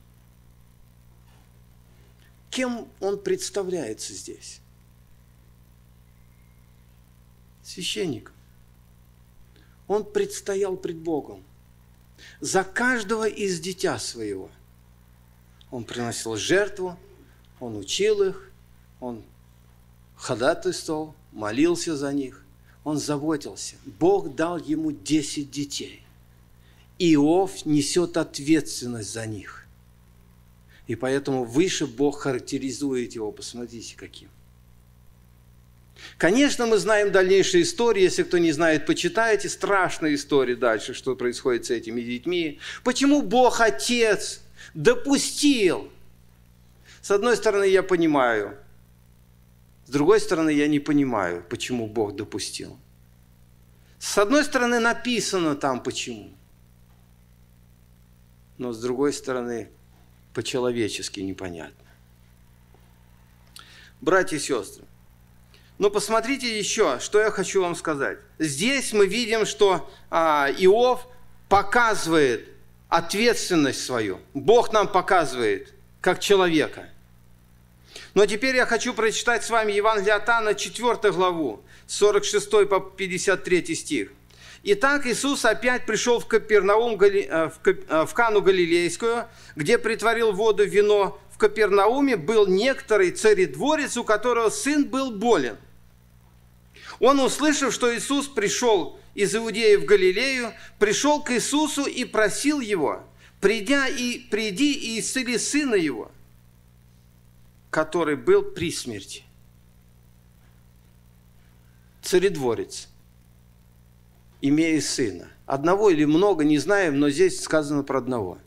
[2.49, 4.61] Кем он представляется здесь?
[7.61, 8.31] Священник.
[9.87, 11.43] Он предстоял пред Богом
[12.39, 14.49] за каждого из дитя своего.
[15.69, 16.97] Он приносил жертву,
[17.59, 18.51] он учил их,
[18.99, 19.23] он
[20.15, 22.43] ходатайствовал, молился за них,
[22.83, 23.75] он заботился.
[23.99, 26.04] Бог дал ему 10 детей.
[26.99, 29.65] Иов несет ответственность за них.
[30.87, 33.31] И поэтому выше Бог характеризует его.
[33.31, 34.29] Посмотрите, каким.
[36.17, 38.03] Конечно, мы знаем дальнейшие истории.
[38.03, 39.49] Если кто не знает, почитайте.
[39.49, 42.59] Страшная история дальше, что происходит с этими детьми.
[42.83, 44.41] Почему Бог Отец
[44.73, 45.89] допустил
[47.05, 48.57] с одной стороны, я понимаю.
[49.85, 52.79] С другой стороны, я не понимаю, почему Бог допустил.
[53.99, 56.34] С одной стороны, написано там почему.
[58.57, 59.69] Но с другой стороны,
[60.33, 61.85] по-человечески непонятно.
[64.01, 64.83] Братья и сестры,
[65.77, 68.19] но посмотрите еще, что я хочу вам сказать.
[68.39, 71.07] Здесь мы видим, что а, Иов
[71.49, 72.47] показывает
[72.87, 74.19] ответственность свою.
[74.33, 76.89] Бог нам показывает, как человека–
[78.15, 83.75] но теперь я хочу прочитать с вами Евангелие от Анна, 4 главу, 46 по 53
[83.75, 84.11] стих.
[84.67, 90.67] Итак, Иисус опять пришел в Капернаум, э, э, в Кану Галилейскую, где притворил воду в
[90.67, 91.19] вино.
[91.31, 95.57] В Капернауме был некоторый царедворец, у которого сын был болен.
[96.99, 103.03] Он, услышав, что Иисус пришел из Иудеи в Галилею, пришел к Иисусу и просил его,
[103.39, 106.11] придя и, приди и исцели сына его–
[107.75, 109.23] который был при смерти.
[112.01, 112.87] Царедворец,
[114.47, 115.27] имея сына.
[115.45, 118.37] Одного или много, не знаем, но здесь сказано про одного.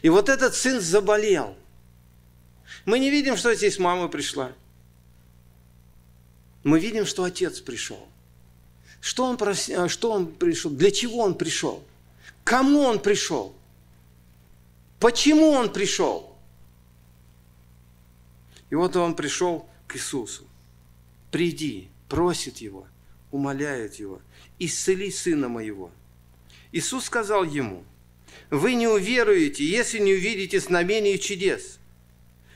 [0.00, 1.56] И вот этот сын заболел.
[2.84, 4.52] Мы не видим, что здесь мама пришла.
[6.64, 8.08] Мы видим, что отец пришел.
[9.00, 9.68] Что он, прос...
[9.88, 10.70] что он пришел?
[10.70, 11.82] Для чего он пришел?
[12.44, 13.54] Кому он пришел?
[15.00, 16.36] Почему он пришел?
[18.70, 20.44] И вот он пришел к Иисусу.
[21.30, 22.86] Приди, просит его,
[23.30, 24.20] умоляет его,
[24.58, 25.90] исцели сына моего.
[26.72, 27.84] Иисус сказал ему,
[28.50, 31.78] вы не уверуете, если не увидите знамений и чудес.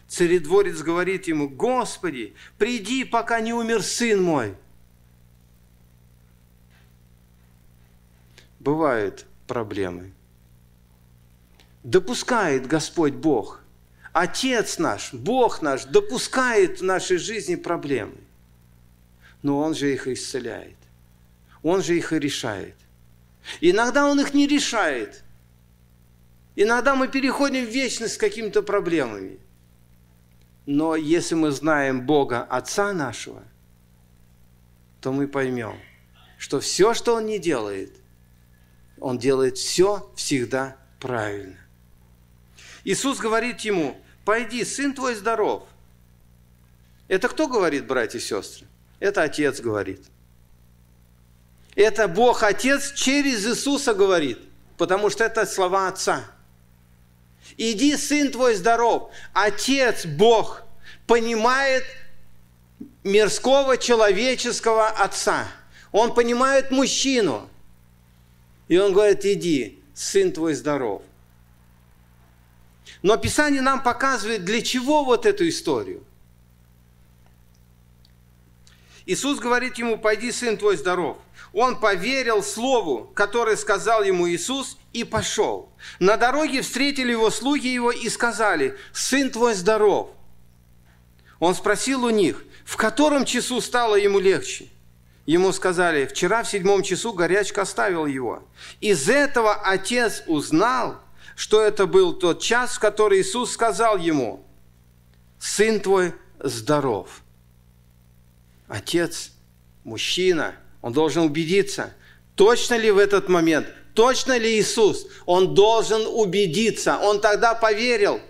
[0.09, 4.54] Царедворец говорит ему, Господи, приди, пока не умер сын мой.
[8.61, 10.12] Бывают проблемы.
[11.82, 13.61] Допускает Господь Бог–
[14.18, 18.16] Отец наш, Бог наш допускает в нашей жизни проблемы.
[19.42, 20.78] Но Он же их исцеляет.
[21.62, 22.77] Он же их и решает.
[23.61, 25.23] Иногда Он их не решает.
[26.55, 29.38] Иногда мы переходим в вечность с какими-то проблемами.
[30.64, 33.42] Но если мы знаем Бога, Отца нашего,
[35.01, 35.79] то мы поймем,
[36.38, 37.95] что все, что Он не делает,
[38.99, 41.59] Он делает все всегда правильно.
[42.85, 45.69] Иисус говорит ему, пойди, сын твой здоров.
[47.09, 48.66] Это кто говорит, братья и сестры?
[48.99, 50.07] Это Отец говорит.
[51.77, 54.41] Это Бог Отец через Иисуса говорит,
[54.77, 56.25] потому что это слова Отца.
[57.57, 59.12] Иди, сын твой здоров.
[59.33, 60.62] Отец, Бог,
[61.07, 61.85] понимает
[63.05, 65.47] мирского человеческого отца.
[65.93, 67.49] Он понимает мужчину.
[68.68, 71.03] И он говорит, иди, сын твой здоров.
[73.03, 76.03] Но Писание нам показывает, для чего вот эту историю.
[79.07, 81.16] Иисус говорит ему, пойди, сын твой здоров.
[81.57, 85.72] Он поверил слову, которое сказал ему Иисус, и пошел.
[85.98, 90.11] На дороге встретили его слуги его и сказали, сын твой здоров.
[91.38, 94.68] Он спросил у них, в котором часу стало ему легче.
[95.24, 98.46] Ему сказали, вчера в седьмом часу горячка оставил его.
[98.82, 101.00] Из этого отец узнал,
[101.36, 104.44] что это был тот час, в который Иисус сказал ему,
[105.38, 107.22] «Сын твой здоров».
[108.68, 109.30] Отец,
[109.84, 110.54] мужчина,
[110.87, 111.93] он должен убедиться,
[112.37, 115.09] точно ли в этот момент, точно ли Иисус.
[115.24, 116.99] Он должен убедиться.
[116.99, 118.20] Он тогда поверил.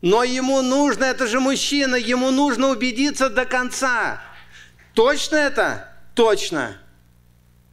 [0.00, 4.22] Но ему нужно, это же мужчина, ему нужно убедиться до конца.
[4.94, 5.92] Точно это?
[6.14, 6.80] Точно.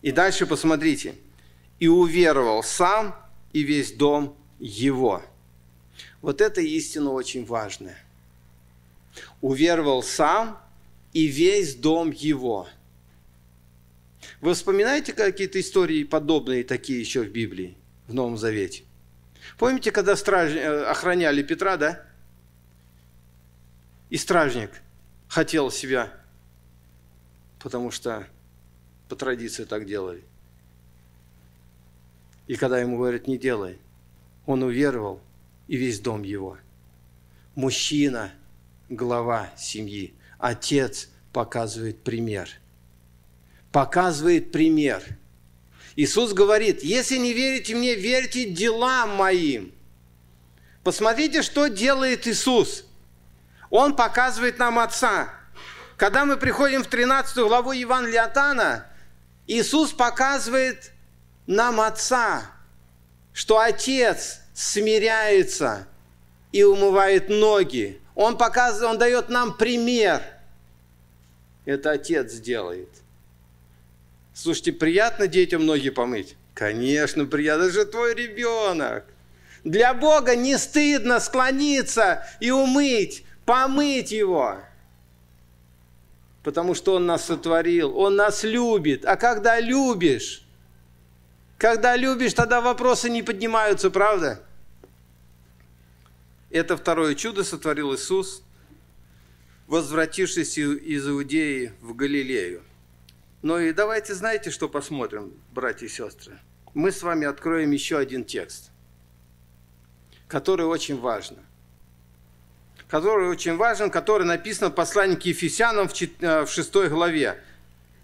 [0.02, 1.16] И дальше посмотрите.
[1.80, 3.16] И уверовал сам
[3.54, 5.22] и весь дом его.
[6.22, 7.98] Вот это истина очень важная.
[9.40, 10.60] Уверовал сам
[11.14, 12.68] и весь дом его.
[14.44, 17.78] Вы вспоминаете какие-то истории подобные такие еще в Библии,
[18.08, 18.84] в Новом Завете?
[19.58, 20.52] Помните, когда страж...
[20.52, 22.06] Э, охраняли Петра, да?
[24.10, 24.70] И стражник
[25.30, 26.12] хотел себя,
[27.58, 28.28] потому что
[29.08, 30.26] по традиции так делали.
[32.48, 33.78] И когда ему говорят, не делай,
[34.46, 35.22] он уверовал,
[35.70, 36.58] и весь дом его.
[37.56, 38.34] Мужчина,
[38.90, 42.50] глава семьи, отец показывает пример.
[43.74, 45.04] Показывает пример.
[45.96, 49.74] Иисус говорит, если не верите мне, верьте делам моим.
[50.84, 52.86] Посмотрите, что делает Иисус.
[53.72, 55.34] Он показывает нам Отца.
[55.98, 58.86] Когда мы приходим в 13 главу Евангелия от
[59.48, 60.92] Иисус показывает
[61.48, 62.52] нам Отца,
[63.34, 65.88] что Отец смиряется
[66.52, 68.00] и умывает ноги.
[68.14, 70.22] Он показывает, Он дает нам пример.
[71.66, 73.03] Это Отец делает.
[74.34, 76.36] Слушайте, приятно детям ноги помыть?
[76.54, 79.06] Конечно, приятно, это же твой ребенок.
[79.64, 84.58] Для Бога не стыдно склониться и умыть, помыть его.
[86.44, 89.06] Потому что Он нас сотворил, Он нас любит.
[89.06, 90.44] А когда любишь,
[91.58, 94.44] когда любишь, тогда вопросы не поднимаются, правда?
[96.50, 98.44] Это второе чудо сотворил Иисус,
[99.68, 102.62] возвратившись из Иудеи в Галилею.
[103.44, 106.40] Ну и давайте, знаете, что посмотрим, братья и сестры?
[106.74, 108.72] Мы с вами откроем еще один текст,
[110.30, 111.36] который очень важен.
[112.88, 117.44] Который очень важен, который написан в послании к Ефесянам в 6 э, главе.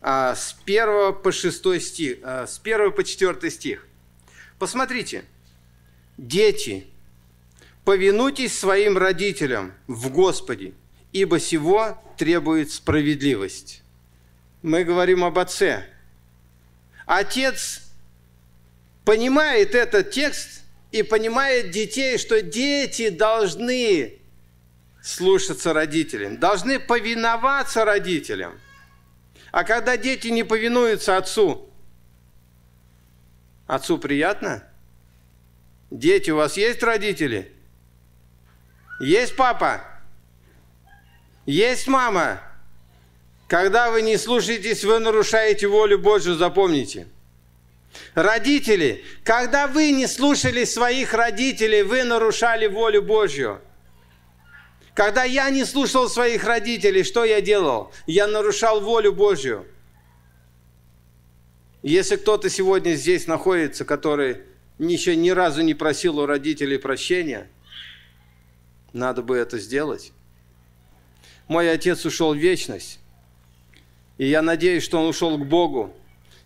[0.02, 3.88] А, с 1 по 6 стих, а, с 1 по 4 стих.
[4.58, 5.24] Посмотрите.
[6.18, 6.86] Дети,
[7.86, 10.74] повинуйтесь своим родителям в Господе,
[11.14, 13.84] ибо сего требует справедливость.
[14.62, 15.86] Мы говорим об отце.
[17.06, 17.82] Отец
[19.06, 24.20] понимает этот текст и понимает детей, что дети должны
[25.02, 28.60] слушаться родителям, должны повиноваться родителям–
[29.52, 31.70] а когда дети не повинуются отцу,
[33.66, 34.64] отцу приятно?
[35.90, 37.52] Дети, у вас есть родители?
[39.00, 39.84] Есть папа?
[41.46, 42.42] Есть мама?
[43.50, 47.08] Когда вы не слушаетесь, вы нарушаете волю Божью, запомните.
[48.14, 53.60] Родители, когда вы не слушали своих родителей, вы нарушали волю Божью.
[54.94, 57.92] Когда я не слушал своих родителей, что я делал?
[58.06, 59.66] Я нарушал волю Божью.
[61.82, 64.42] Если кто-то сегодня здесь находится, который
[64.78, 67.50] еще ни разу не просил у родителей прощения,
[68.94, 70.12] надо бы это сделать.
[71.48, 72.99] Мой отец ушел в вечность,
[74.20, 75.94] и я надеюсь, что он ушел к Богу.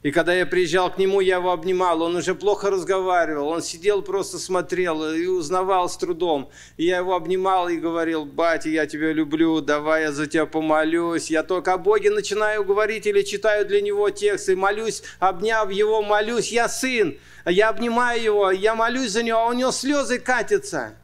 [0.04, 2.04] И когда я приезжал к нему, я его обнимал.
[2.04, 3.48] Он уже плохо разговаривал.
[3.48, 6.52] Он сидел, просто смотрел и узнавал с трудом.
[6.78, 11.32] И я его обнимал и говорил, батя, я тебя люблю, давай я за тебя помолюсь.
[11.32, 14.56] Я только о Боге начинаю говорить или читаю для него тексты.
[14.56, 16.52] Молюсь, обняв его, молюсь.
[16.52, 20.96] Я сын, я обнимаю его, я молюсь за него, а у него слезы катятся.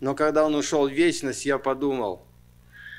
[0.00, 2.26] Но когда он ушел в вечность, я подумал–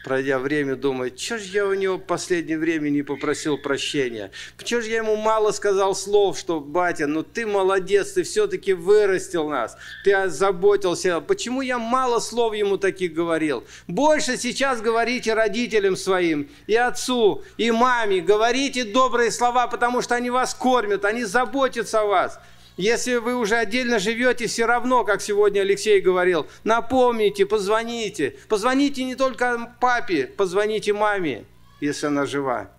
[0.06, 4.32] пройдя время, думает, что же я у него в последнее время не попросил прощения?
[4.56, 9.49] Почему же я ему мало сказал слов, что, батя, ну ты молодец, ты все-таки вырастил
[9.49, 11.22] нас, ты озаботился.
[11.22, 13.64] Почему я мало слов ему таких говорил?
[13.88, 20.30] Больше сейчас говорите родителям своим, и отцу, и маме, говорите добрые слова, потому что они
[20.30, 22.39] вас кормят, они заботятся о вас.
[22.78, 28.36] Если вы уже отдельно живете, все равно, как сегодня Алексей говорил, напомните, позвоните.
[28.49, 31.45] Позвоните не только папе, позвоните маме,
[31.80, 32.69] если она жива.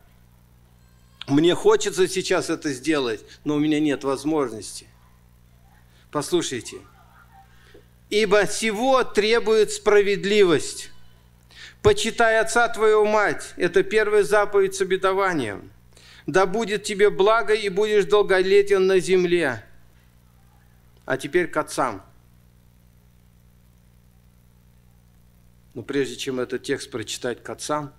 [1.28, 4.86] Мне хочется сейчас это сделать, но у меня нет возможности.
[6.12, 6.76] Послушайте,
[8.11, 10.90] ибо всего требует справедливость.
[11.82, 15.70] Почитай отца твоего мать, это первая заповедь с обетованием.
[16.26, 19.65] Да будет тебе благо и будешь долголетен на земле.
[21.07, 22.04] А теперь к отцам.
[25.72, 27.94] Но прежде чем этот текст прочитать к отцам,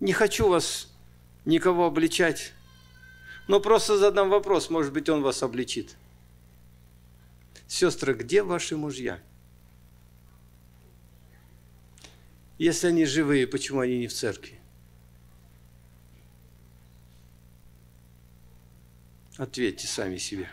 [0.00, 0.92] не хочу вас
[1.44, 2.52] никого обличать,
[3.48, 5.96] но просто задам вопрос, может быть, он вас обличит.
[7.66, 9.20] Сестры, где ваши мужья?
[12.58, 14.58] Если они живые, почему они не в церкви?
[19.36, 20.48] Ответьте сами себе.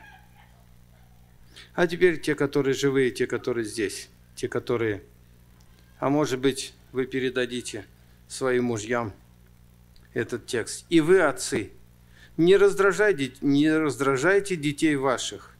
[1.79, 5.01] А теперь те, которые живые, те, которые здесь, те, которые...
[5.97, 7.85] А может быть, вы передадите
[8.27, 9.13] своим мужьям
[10.13, 10.85] этот текст.
[10.89, 11.71] И вы, отцы,
[12.35, 15.55] не раздражайте, не раздражайте детей ваших,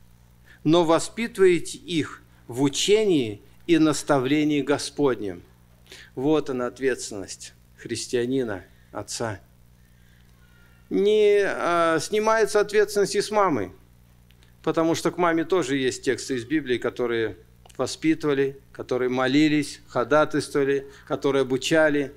[0.66, 5.42] но воспитывайте их в учении и наставлении Господнем.
[6.16, 9.40] Вот она ответственность христианина, отца.
[10.90, 13.72] Не а, снимается ответственность и с мамой,
[14.64, 17.38] потому что к маме тоже есть тексты из Библии, которые
[17.78, 22.14] воспитывали, которые молились, ходатайствовали, которые обучали.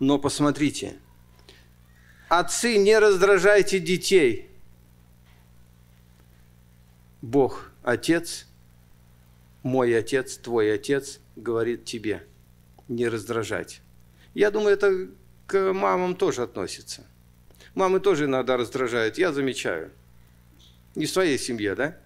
[0.00, 0.96] Но посмотрите,
[2.28, 4.50] отцы, не раздражайте детей.
[7.22, 8.46] Бог, Отец,
[9.62, 12.24] мой Отец, твой Отец, говорит тебе,
[12.88, 13.80] не раздражать.
[14.34, 15.08] Я думаю, это
[15.46, 17.06] к мамам тоже относится.
[17.74, 19.90] Мамы тоже иногда раздражают, я замечаю.
[20.98, 21.96] Не в своей семье, да?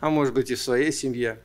[0.00, 1.38] А может быть и в своей семье.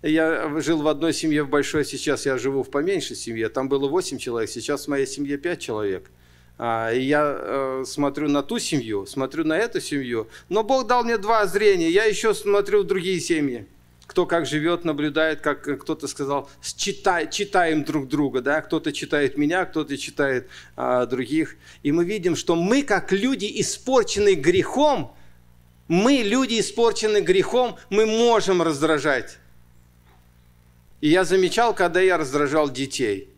[0.00, 3.48] Я жил в одной семье в большой, сейчас я живу в поменьшей семье.
[3.48, 6.08] Там было 8 человек, сейчас в моей семье 5 человек.
[6.56, 10.28] А, и я э, смотрю на ту семью, смотрю на эту семью.
[10.48, 11.90] Но Бог дал мне два зрения.
[11.90, 13.66] Я еще смотрю в другие семьи
[14.06, 19.64] кто как живет, наблюдает, как кто-то сказал, читай, читаем друг друга, да, кто-то читает меня,
[19.64, 21.56] кто-то читает а, других.
[21.82, 25.16] И мы видим, что мы, как люди, испорченные грехом,
[25.92, 29.36] мы, люди, испорченные грехом, мы можем раздражать.
[31.02, 33.28] И я замечал, когда я раздражал детей.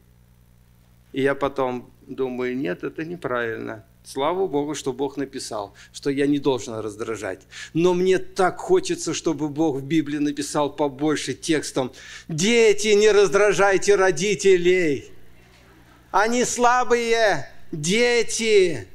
[1.13, 3.85] И я потом думаю, нет, это неправильно.
[4.05, 7.41] Слава Богу, что Бог написал, что я не должен раздражать.
[7.73, 11.91] Но мне так хочется, чтобы Бог в Библии написал побольше текстом.
[12.29, 15.11] Дети, не раздражайте родителей.
[16.13, 18.87] Они слабые, дети.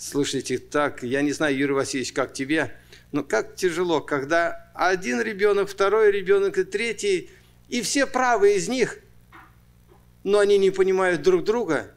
[0.00, 2.74] Слушайте, так, я не знаю, Юрий Васильевич, как тебе,
[3.12, 7.30] но как тяжело, когда один ребенок, второй ребенок и третий,
[7.68, 8.98] и все правы из них–
[10.24, 11.90] но они не понимают друг друга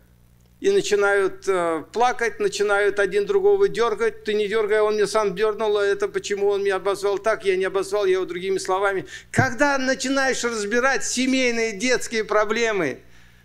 [0.59, 4.23] и начинают э, плакать, начинают один другого дергать.
[4.23, 7.57] Ты не дергай, он мне сам дернул, а это почему он меня обозвал так, я
[7.57, 9.05] не обозвал, я его другими словами.
[9.29, 12.99] Когда начинаешь разбирать семейные детские проблемы,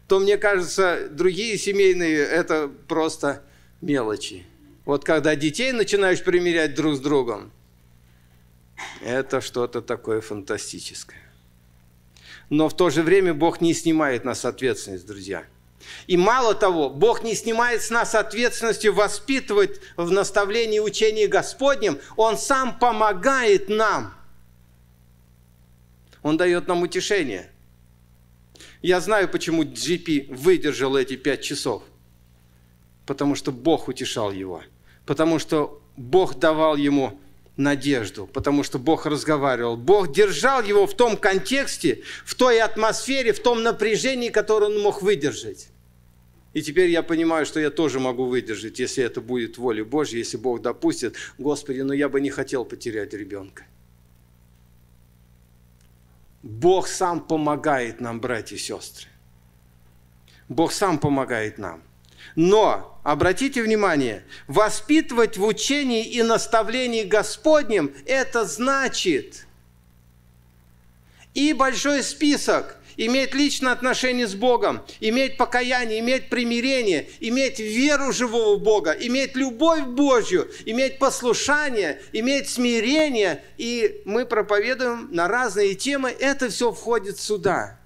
[0.07, 3.43] то, мне кажется, другие семейные– это просто
[3.81, 4.47] мелочи.
[4.89, 7.53] Вот когда детей начинаешь примерять друг с другом,
[9.01, 11.29] это что-то такое фантастическое
[12.51, 15.45] но в то же время Бог не снимает нас ответственность, друзья.
[16.07, 21.99] И мало того, Бог не снимает с нас ответственности воспитывать в наставлении учения Господнем.
[22.17, 24.15] Он сам помогает нам.
[26.23, 27.51] Он дает нам утешение.
[28.83, 31.83] Я знаю, почему GP выдержал эти пять часов.
[33.07, 34.63] Потому что Бог утешал его.
[35.09, 37.19] Потому что Бог давал ему
[37.57, 39.79] надежду, потому что Бог разговаривал.
[39.79, 45.01] Бог держал его в том контексте, в той атмосфере, в том напряжении, которое он мог
[45.01, 45.69] выдержать.
[46.53, 50.37] И теперь я понимаю, что я тоже могу выдержать, если это будет воля Божья, если
[50.37, 51.17] Бог допустит.
[51.39, 53.65] Господи, но я бы не хотел потерять ребенка.
[56.43, 59.09] Бог сам помогает нам, братья и сестры.
[60.51, 61.88] Бог сам помогает нам.
[62.41, 69.49] Но, обратите внимание, воспитывать в учении и наставлении Господнем– это значит
[71.35, 78.57] и большой список, иметь личное отношение с Богом, иметь покаяние, иметь примирение, иметь веру живого
[78.57, 83.43] Бога, иметь любовь Божью, иметь послушание, иметь смирение.
[83.57, 87.78] И мы проповедуем на разные темы, это все входит сюда.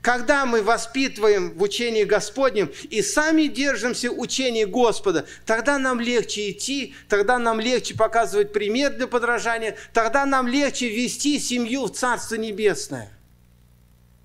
[0.00, 6.94] Когда мы воспитываем в учении Господнем и сами держимся учения Господа, тогда нам легче идти,
[7.08, 13.10] тогда нам легче показывать пример для подражания, тогда нам легче вести семью в Царство Небесное.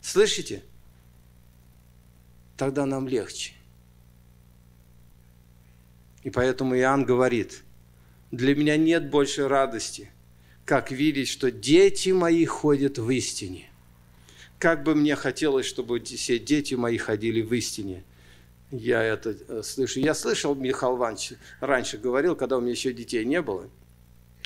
[0.01, 0.63] Слышите?
[2.57, 3.53] Тогда нам легче.
[6.23, 7.63] И поэтому Иоанн говорит,
[8.29, 10.11] Для меня нет больше радости,
[10.65, 13.70] как видеть, что дети мои ходят в истине.
[14.61, 18.03] Как бы мне хотелось, чтобы все дети мои ходили в истине.
[18.69, 19.99] Я это э, слышу.
[19.99, 23.69] Я слышал, Михаил Иванович раньше говорил, когда у меня еще детей не было–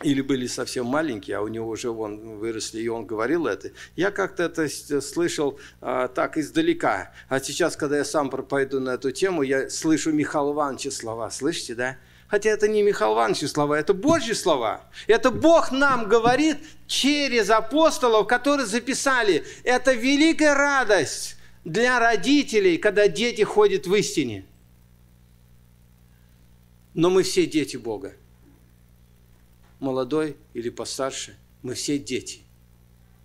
[0.04, 3.72] или были совсем маленькие, а у него уже вон выросли, и он говорил это.
[3.96, 4.68] Я как-то это
[5.02, 7.14] слышал а, так издалека.
[7.30, 11.32] А сейчас, когда я сам пойду на эту тему, я слышу Михаила Ивановича слова.
[11.32, 11.98] Слышите, да?
[12.28, 14.82] Хотя это не Михаил Иванович слова, это Божьи слова.
[15.08, 16.58] Это Бог нам говорит
[16.88, 19.46] через апостолов, которые записали.
[19.64, 24.46] Это великая радость для родителей, когда дети ходят в истине.
[26.94, 28.14] Но мы все дети Бога
[29.80, 32.42] молодой или постарше, мы все дети.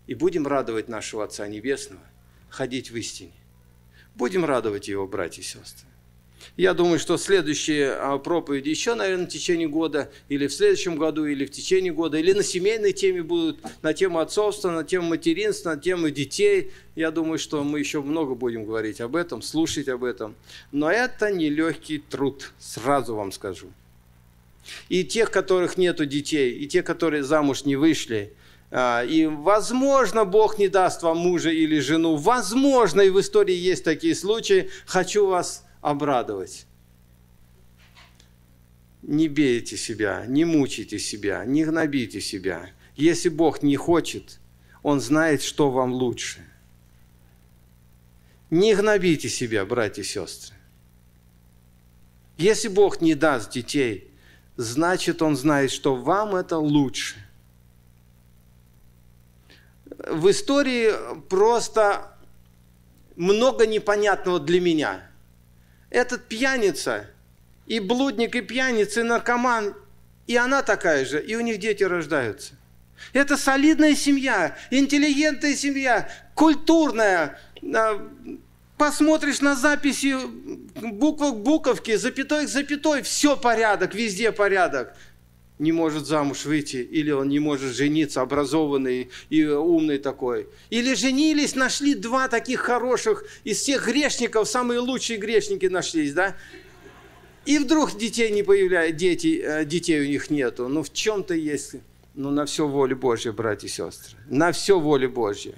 [0.07, 2.03] И будем радовать нашего Отца Небесного,
[2.49, 3.33] ходить в истине.
[4.15, 5.87] Будем радовать Его, братья и сестры.
[6.57, 11.27] Я думаю, что следующие а, проповеди еще, наверное, в течение года, или в следующем году,
[11.27, 15.75] или в течение года, или на семейной теме будут, на тему отцовства, на тему материнства,
[15.75, 16.71] на тему детей.
[16.97, 20.35] Я думаю, что мы еще много будем говорить об этом, слушать об этом.
[20.73, 23.69] Но это нелегкий труд, сразу вам скажу.
[24.89, 28.33] И тех, которых нету детей, и те, которые замуж не вышли.
[28.71, 32.17] А, и, возможно, Бог не даст вам мужа или жену.
[32.17, 34.71] Возможно, и в истории есть такие случаи.
[34.87, 36.67] Хочу вас обрадовать.
[39.03, 42.71] Не бейте себя, не мучайте себя, не гнобите себя.
[42.97, 44.39] Если Бог не хочет,
[44.83, 46.45] Он знает, что вам лучше.
[48.51, 50.57] Не гнобите себя, братья и сестры.
[52.37, 54.07] Если Бог не даст детей–
[54.61, 57.17] значит, Он знает, что вам это лучше.
[59.87, 60.93] В истории
[61.29, 62.15] просто
[63.17, 65.10] много непонятного для меня.
[65.91, 67.07] Этот пьяница,
[67.67, 69.75] и блудник, и пьяница, и наркоман,
[70.27, 72.55] и она такая же, и у них дети рождаются.
[73.13, 77.39] Это солидная семья, интеллигентная семья, культурная,
[77.75, 78.09] а,
[78.79, 80.17] посмотришь на записи
[80.75, 84.97] буква к буковке, запятой к запятой, все порядок, везде порядок.
[85.61, 90.49] Не может замуж выйти, или он не может жениться, образованный и умный такой.
[90.71, 96.35] Или женились, нашли два таких хороших, из всех грешников самые лучшие грешники нашлись, да?
[97.45, 100.67] И вдруг детей не появляется, дети, э, детей у них нету.
[100.67, 101.77] Ну в чем-то есть,
[102.15, 104.19] ну на все воля Божья, братья и сестры.
[104.29, 105.55] На все воля Божья.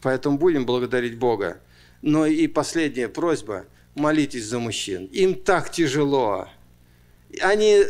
[0.00, 1.60] Поэтому будем благодарить Бога.
[2.00, 5.06] Но и последняя просьба– молитесь за мужчин.
[5.06, 6.48] Им так тяжело.
[7.40, 7.82] Они,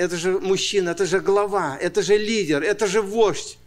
[0.00, 3.58] это же мужчина, это же глава, это же лидер, это же вождь.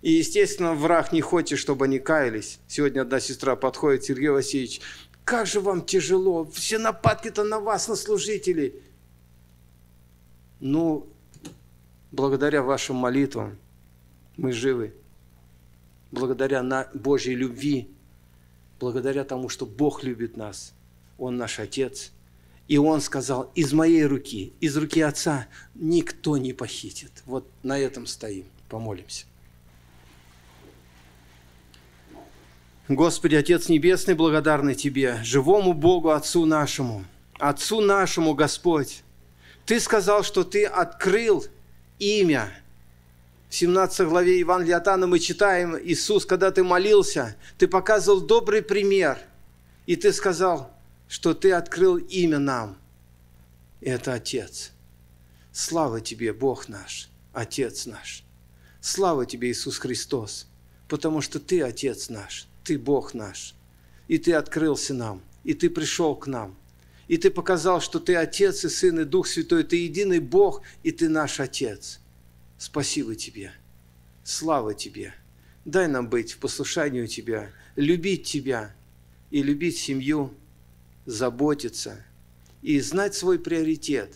[0.00, 2.58] И, естественно, враг не хочет, чтобы они каялись.
[2.66, 4.80] Сегодня одна сестра подходит, Сергей Васильевич,
[5.24, 8.74] как же вам тяжело, все нападки-то на вас, на служителей.
[10.58, 11.06] Ну,
[12.10, 13.58] благодаря вашим молитвам
[14.38, 14.94] мы живы
[16.12, 17.88] благодаря на Божьей любви,
[18.80, 20.72] благодаря тому, что Бог любит нас.
[21.18, 22.10] Он наш Отец.
[22.68, 27.10] И Он сказал, из моей руки, из руки Отца никто не похитит.
[27.26, 28.46] Вот на этом стоим.
[28.68, 29.26] Помолимся.
[32.88, 37.04] Господи, Отец Небесный, благодарный Тебе, живому Богу, Отцу нашему,
[37.38, 39.02] Отцу нашему, Господь.
[39.66, 41.44] Ты сказал, что Ты открыл
[41.98, 42.50] имя
[43.52, 48.62] в 17 главе Евангелия от Анна мы читаем, Иисус, когда ты молился, ты показывал добрый
[48.62, 49.18] пример,
[49.84, 50.71] и ты сказал,
[51.12, 52.78] что ты открыл имя нам.
[53.82, 54.70] И это Отец.
[55.52, 58.24] Слава тебе, Бог наш, Отец наш.
[58.80, 60.46] Слава тебе, Иисус Христос,
[60.88, 63.54] потому что ты Отец наш, ты Бог наш.
[64.08, 66.56] И ты открылся нам, и ты пришел к нам.
[67.08, 70.92] И ты показал, что ты Отец и Сын и Дух Святой, ты единый Бог, и
[70.92, 72.00] ты наш Отец–
[72.56, 73.52] Спасибо Тебе,
[74.24, 75.12] слава Тебе.
[75.66, 78.74] Дай нам быть в послушании Тебя, любить Тебя
[79.30, 80.32] и любить семью,
[81.06, 82.04] заботиться
[82.62, 84.14] и знать свой приоритет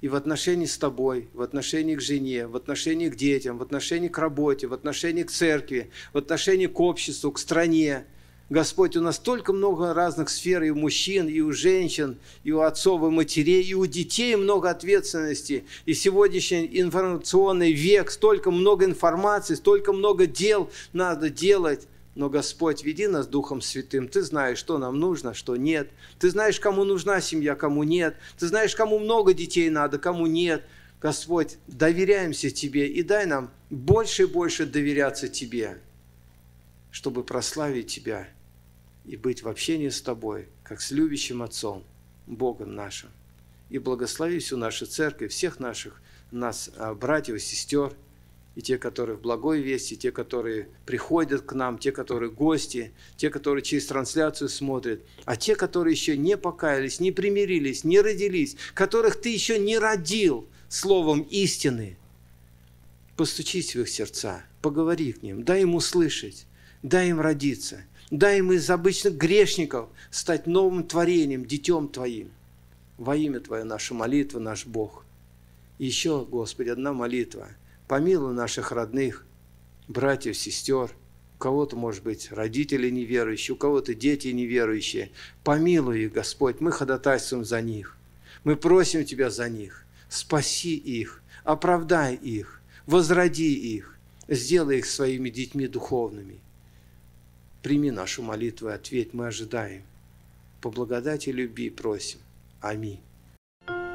[0.00, 4.08] и в отношении с Тобой, в отношении к жене, в отношении к детям, в отношении
[4.08, 8.04] к работе, в отношении к церкви, в отношении к обществу, к стране–
[8.48, 12.60] Господь, у нас столько много разных сфер, и у мужчин, и у женщин, и у
[12.60, 15.64] отцов, и матерей, и у детей много ответственности.
[15.84, 21.88] И сегодняшний информационный век, столько много информации, столько много дел надо делать.
[22.16, 24.08] Но, Господь, веди нас Духом Святым.
[24.08, 25.90] Ты знаешь, что нам нужно, что нет.
[26.18, 28.16] Ты знаешь, кому нужна семья, кому нет.
[28.38, 30.64] Ты знаешь, кому много детей надо, кому нет.
[30.98, 35.78] Господь, доверяемся Тебе и дай нам больше и больше доверяться Тебе,
[36.90, 38.26] чтобы прославить Тебя
[39.04, 41.84] и быть в общении с Тобой, как с любящим Отцом,
[42.26, 43.10] Богом нашим.
[43.68, 46.00] и благослови всю нашу церковь, всех наших
[46.30, 47.92] нас а, братьев и сестер,
[48.56, 53.28] и те, которые в благой вести, те, которые приходят к нам, те, которые гости, те,
[53.28, 59.20] которые через трансляцию смотрят, а те, которые еще не покаялись, не примирились, не родились, которых
[59.20, 61.98] ты еще не родил словом истины.
[63.14, 66.46] Постучись в их сердца, поговори к ним, дай им услышать,
[66.82, 72.30] дай им родиться, дай им из обычных грешников стать новым творением, детем Твоим.
[72.96, 75.04] Во имя Твое наша молитва, наш Бог.
[75.76, 77.50] Еще, Господи, одна молитва–
[77.88, 79.24] Помилуй наших родных,
[79.86, 80.90] братьев, сестер,
[81.36, 85.10] у кого-то, может быть, родители неверующие, у кого-то дети неверующие.
[85.44, 87.96] Помилуй их, Господь, мы ходатайствуем за них.
[88.42, 89.84] Мы просим Тебя за них.
[90.08, 96.40] Спаси их, оправдай их, возроди их, сделай их своими детьми духовными.
[97.62, 99.82] Прими нашу молитву и ответь, мы ожидаем.
[100.60, 102.20] По благодати любви просим.
[102.60, 103.00] Аминь.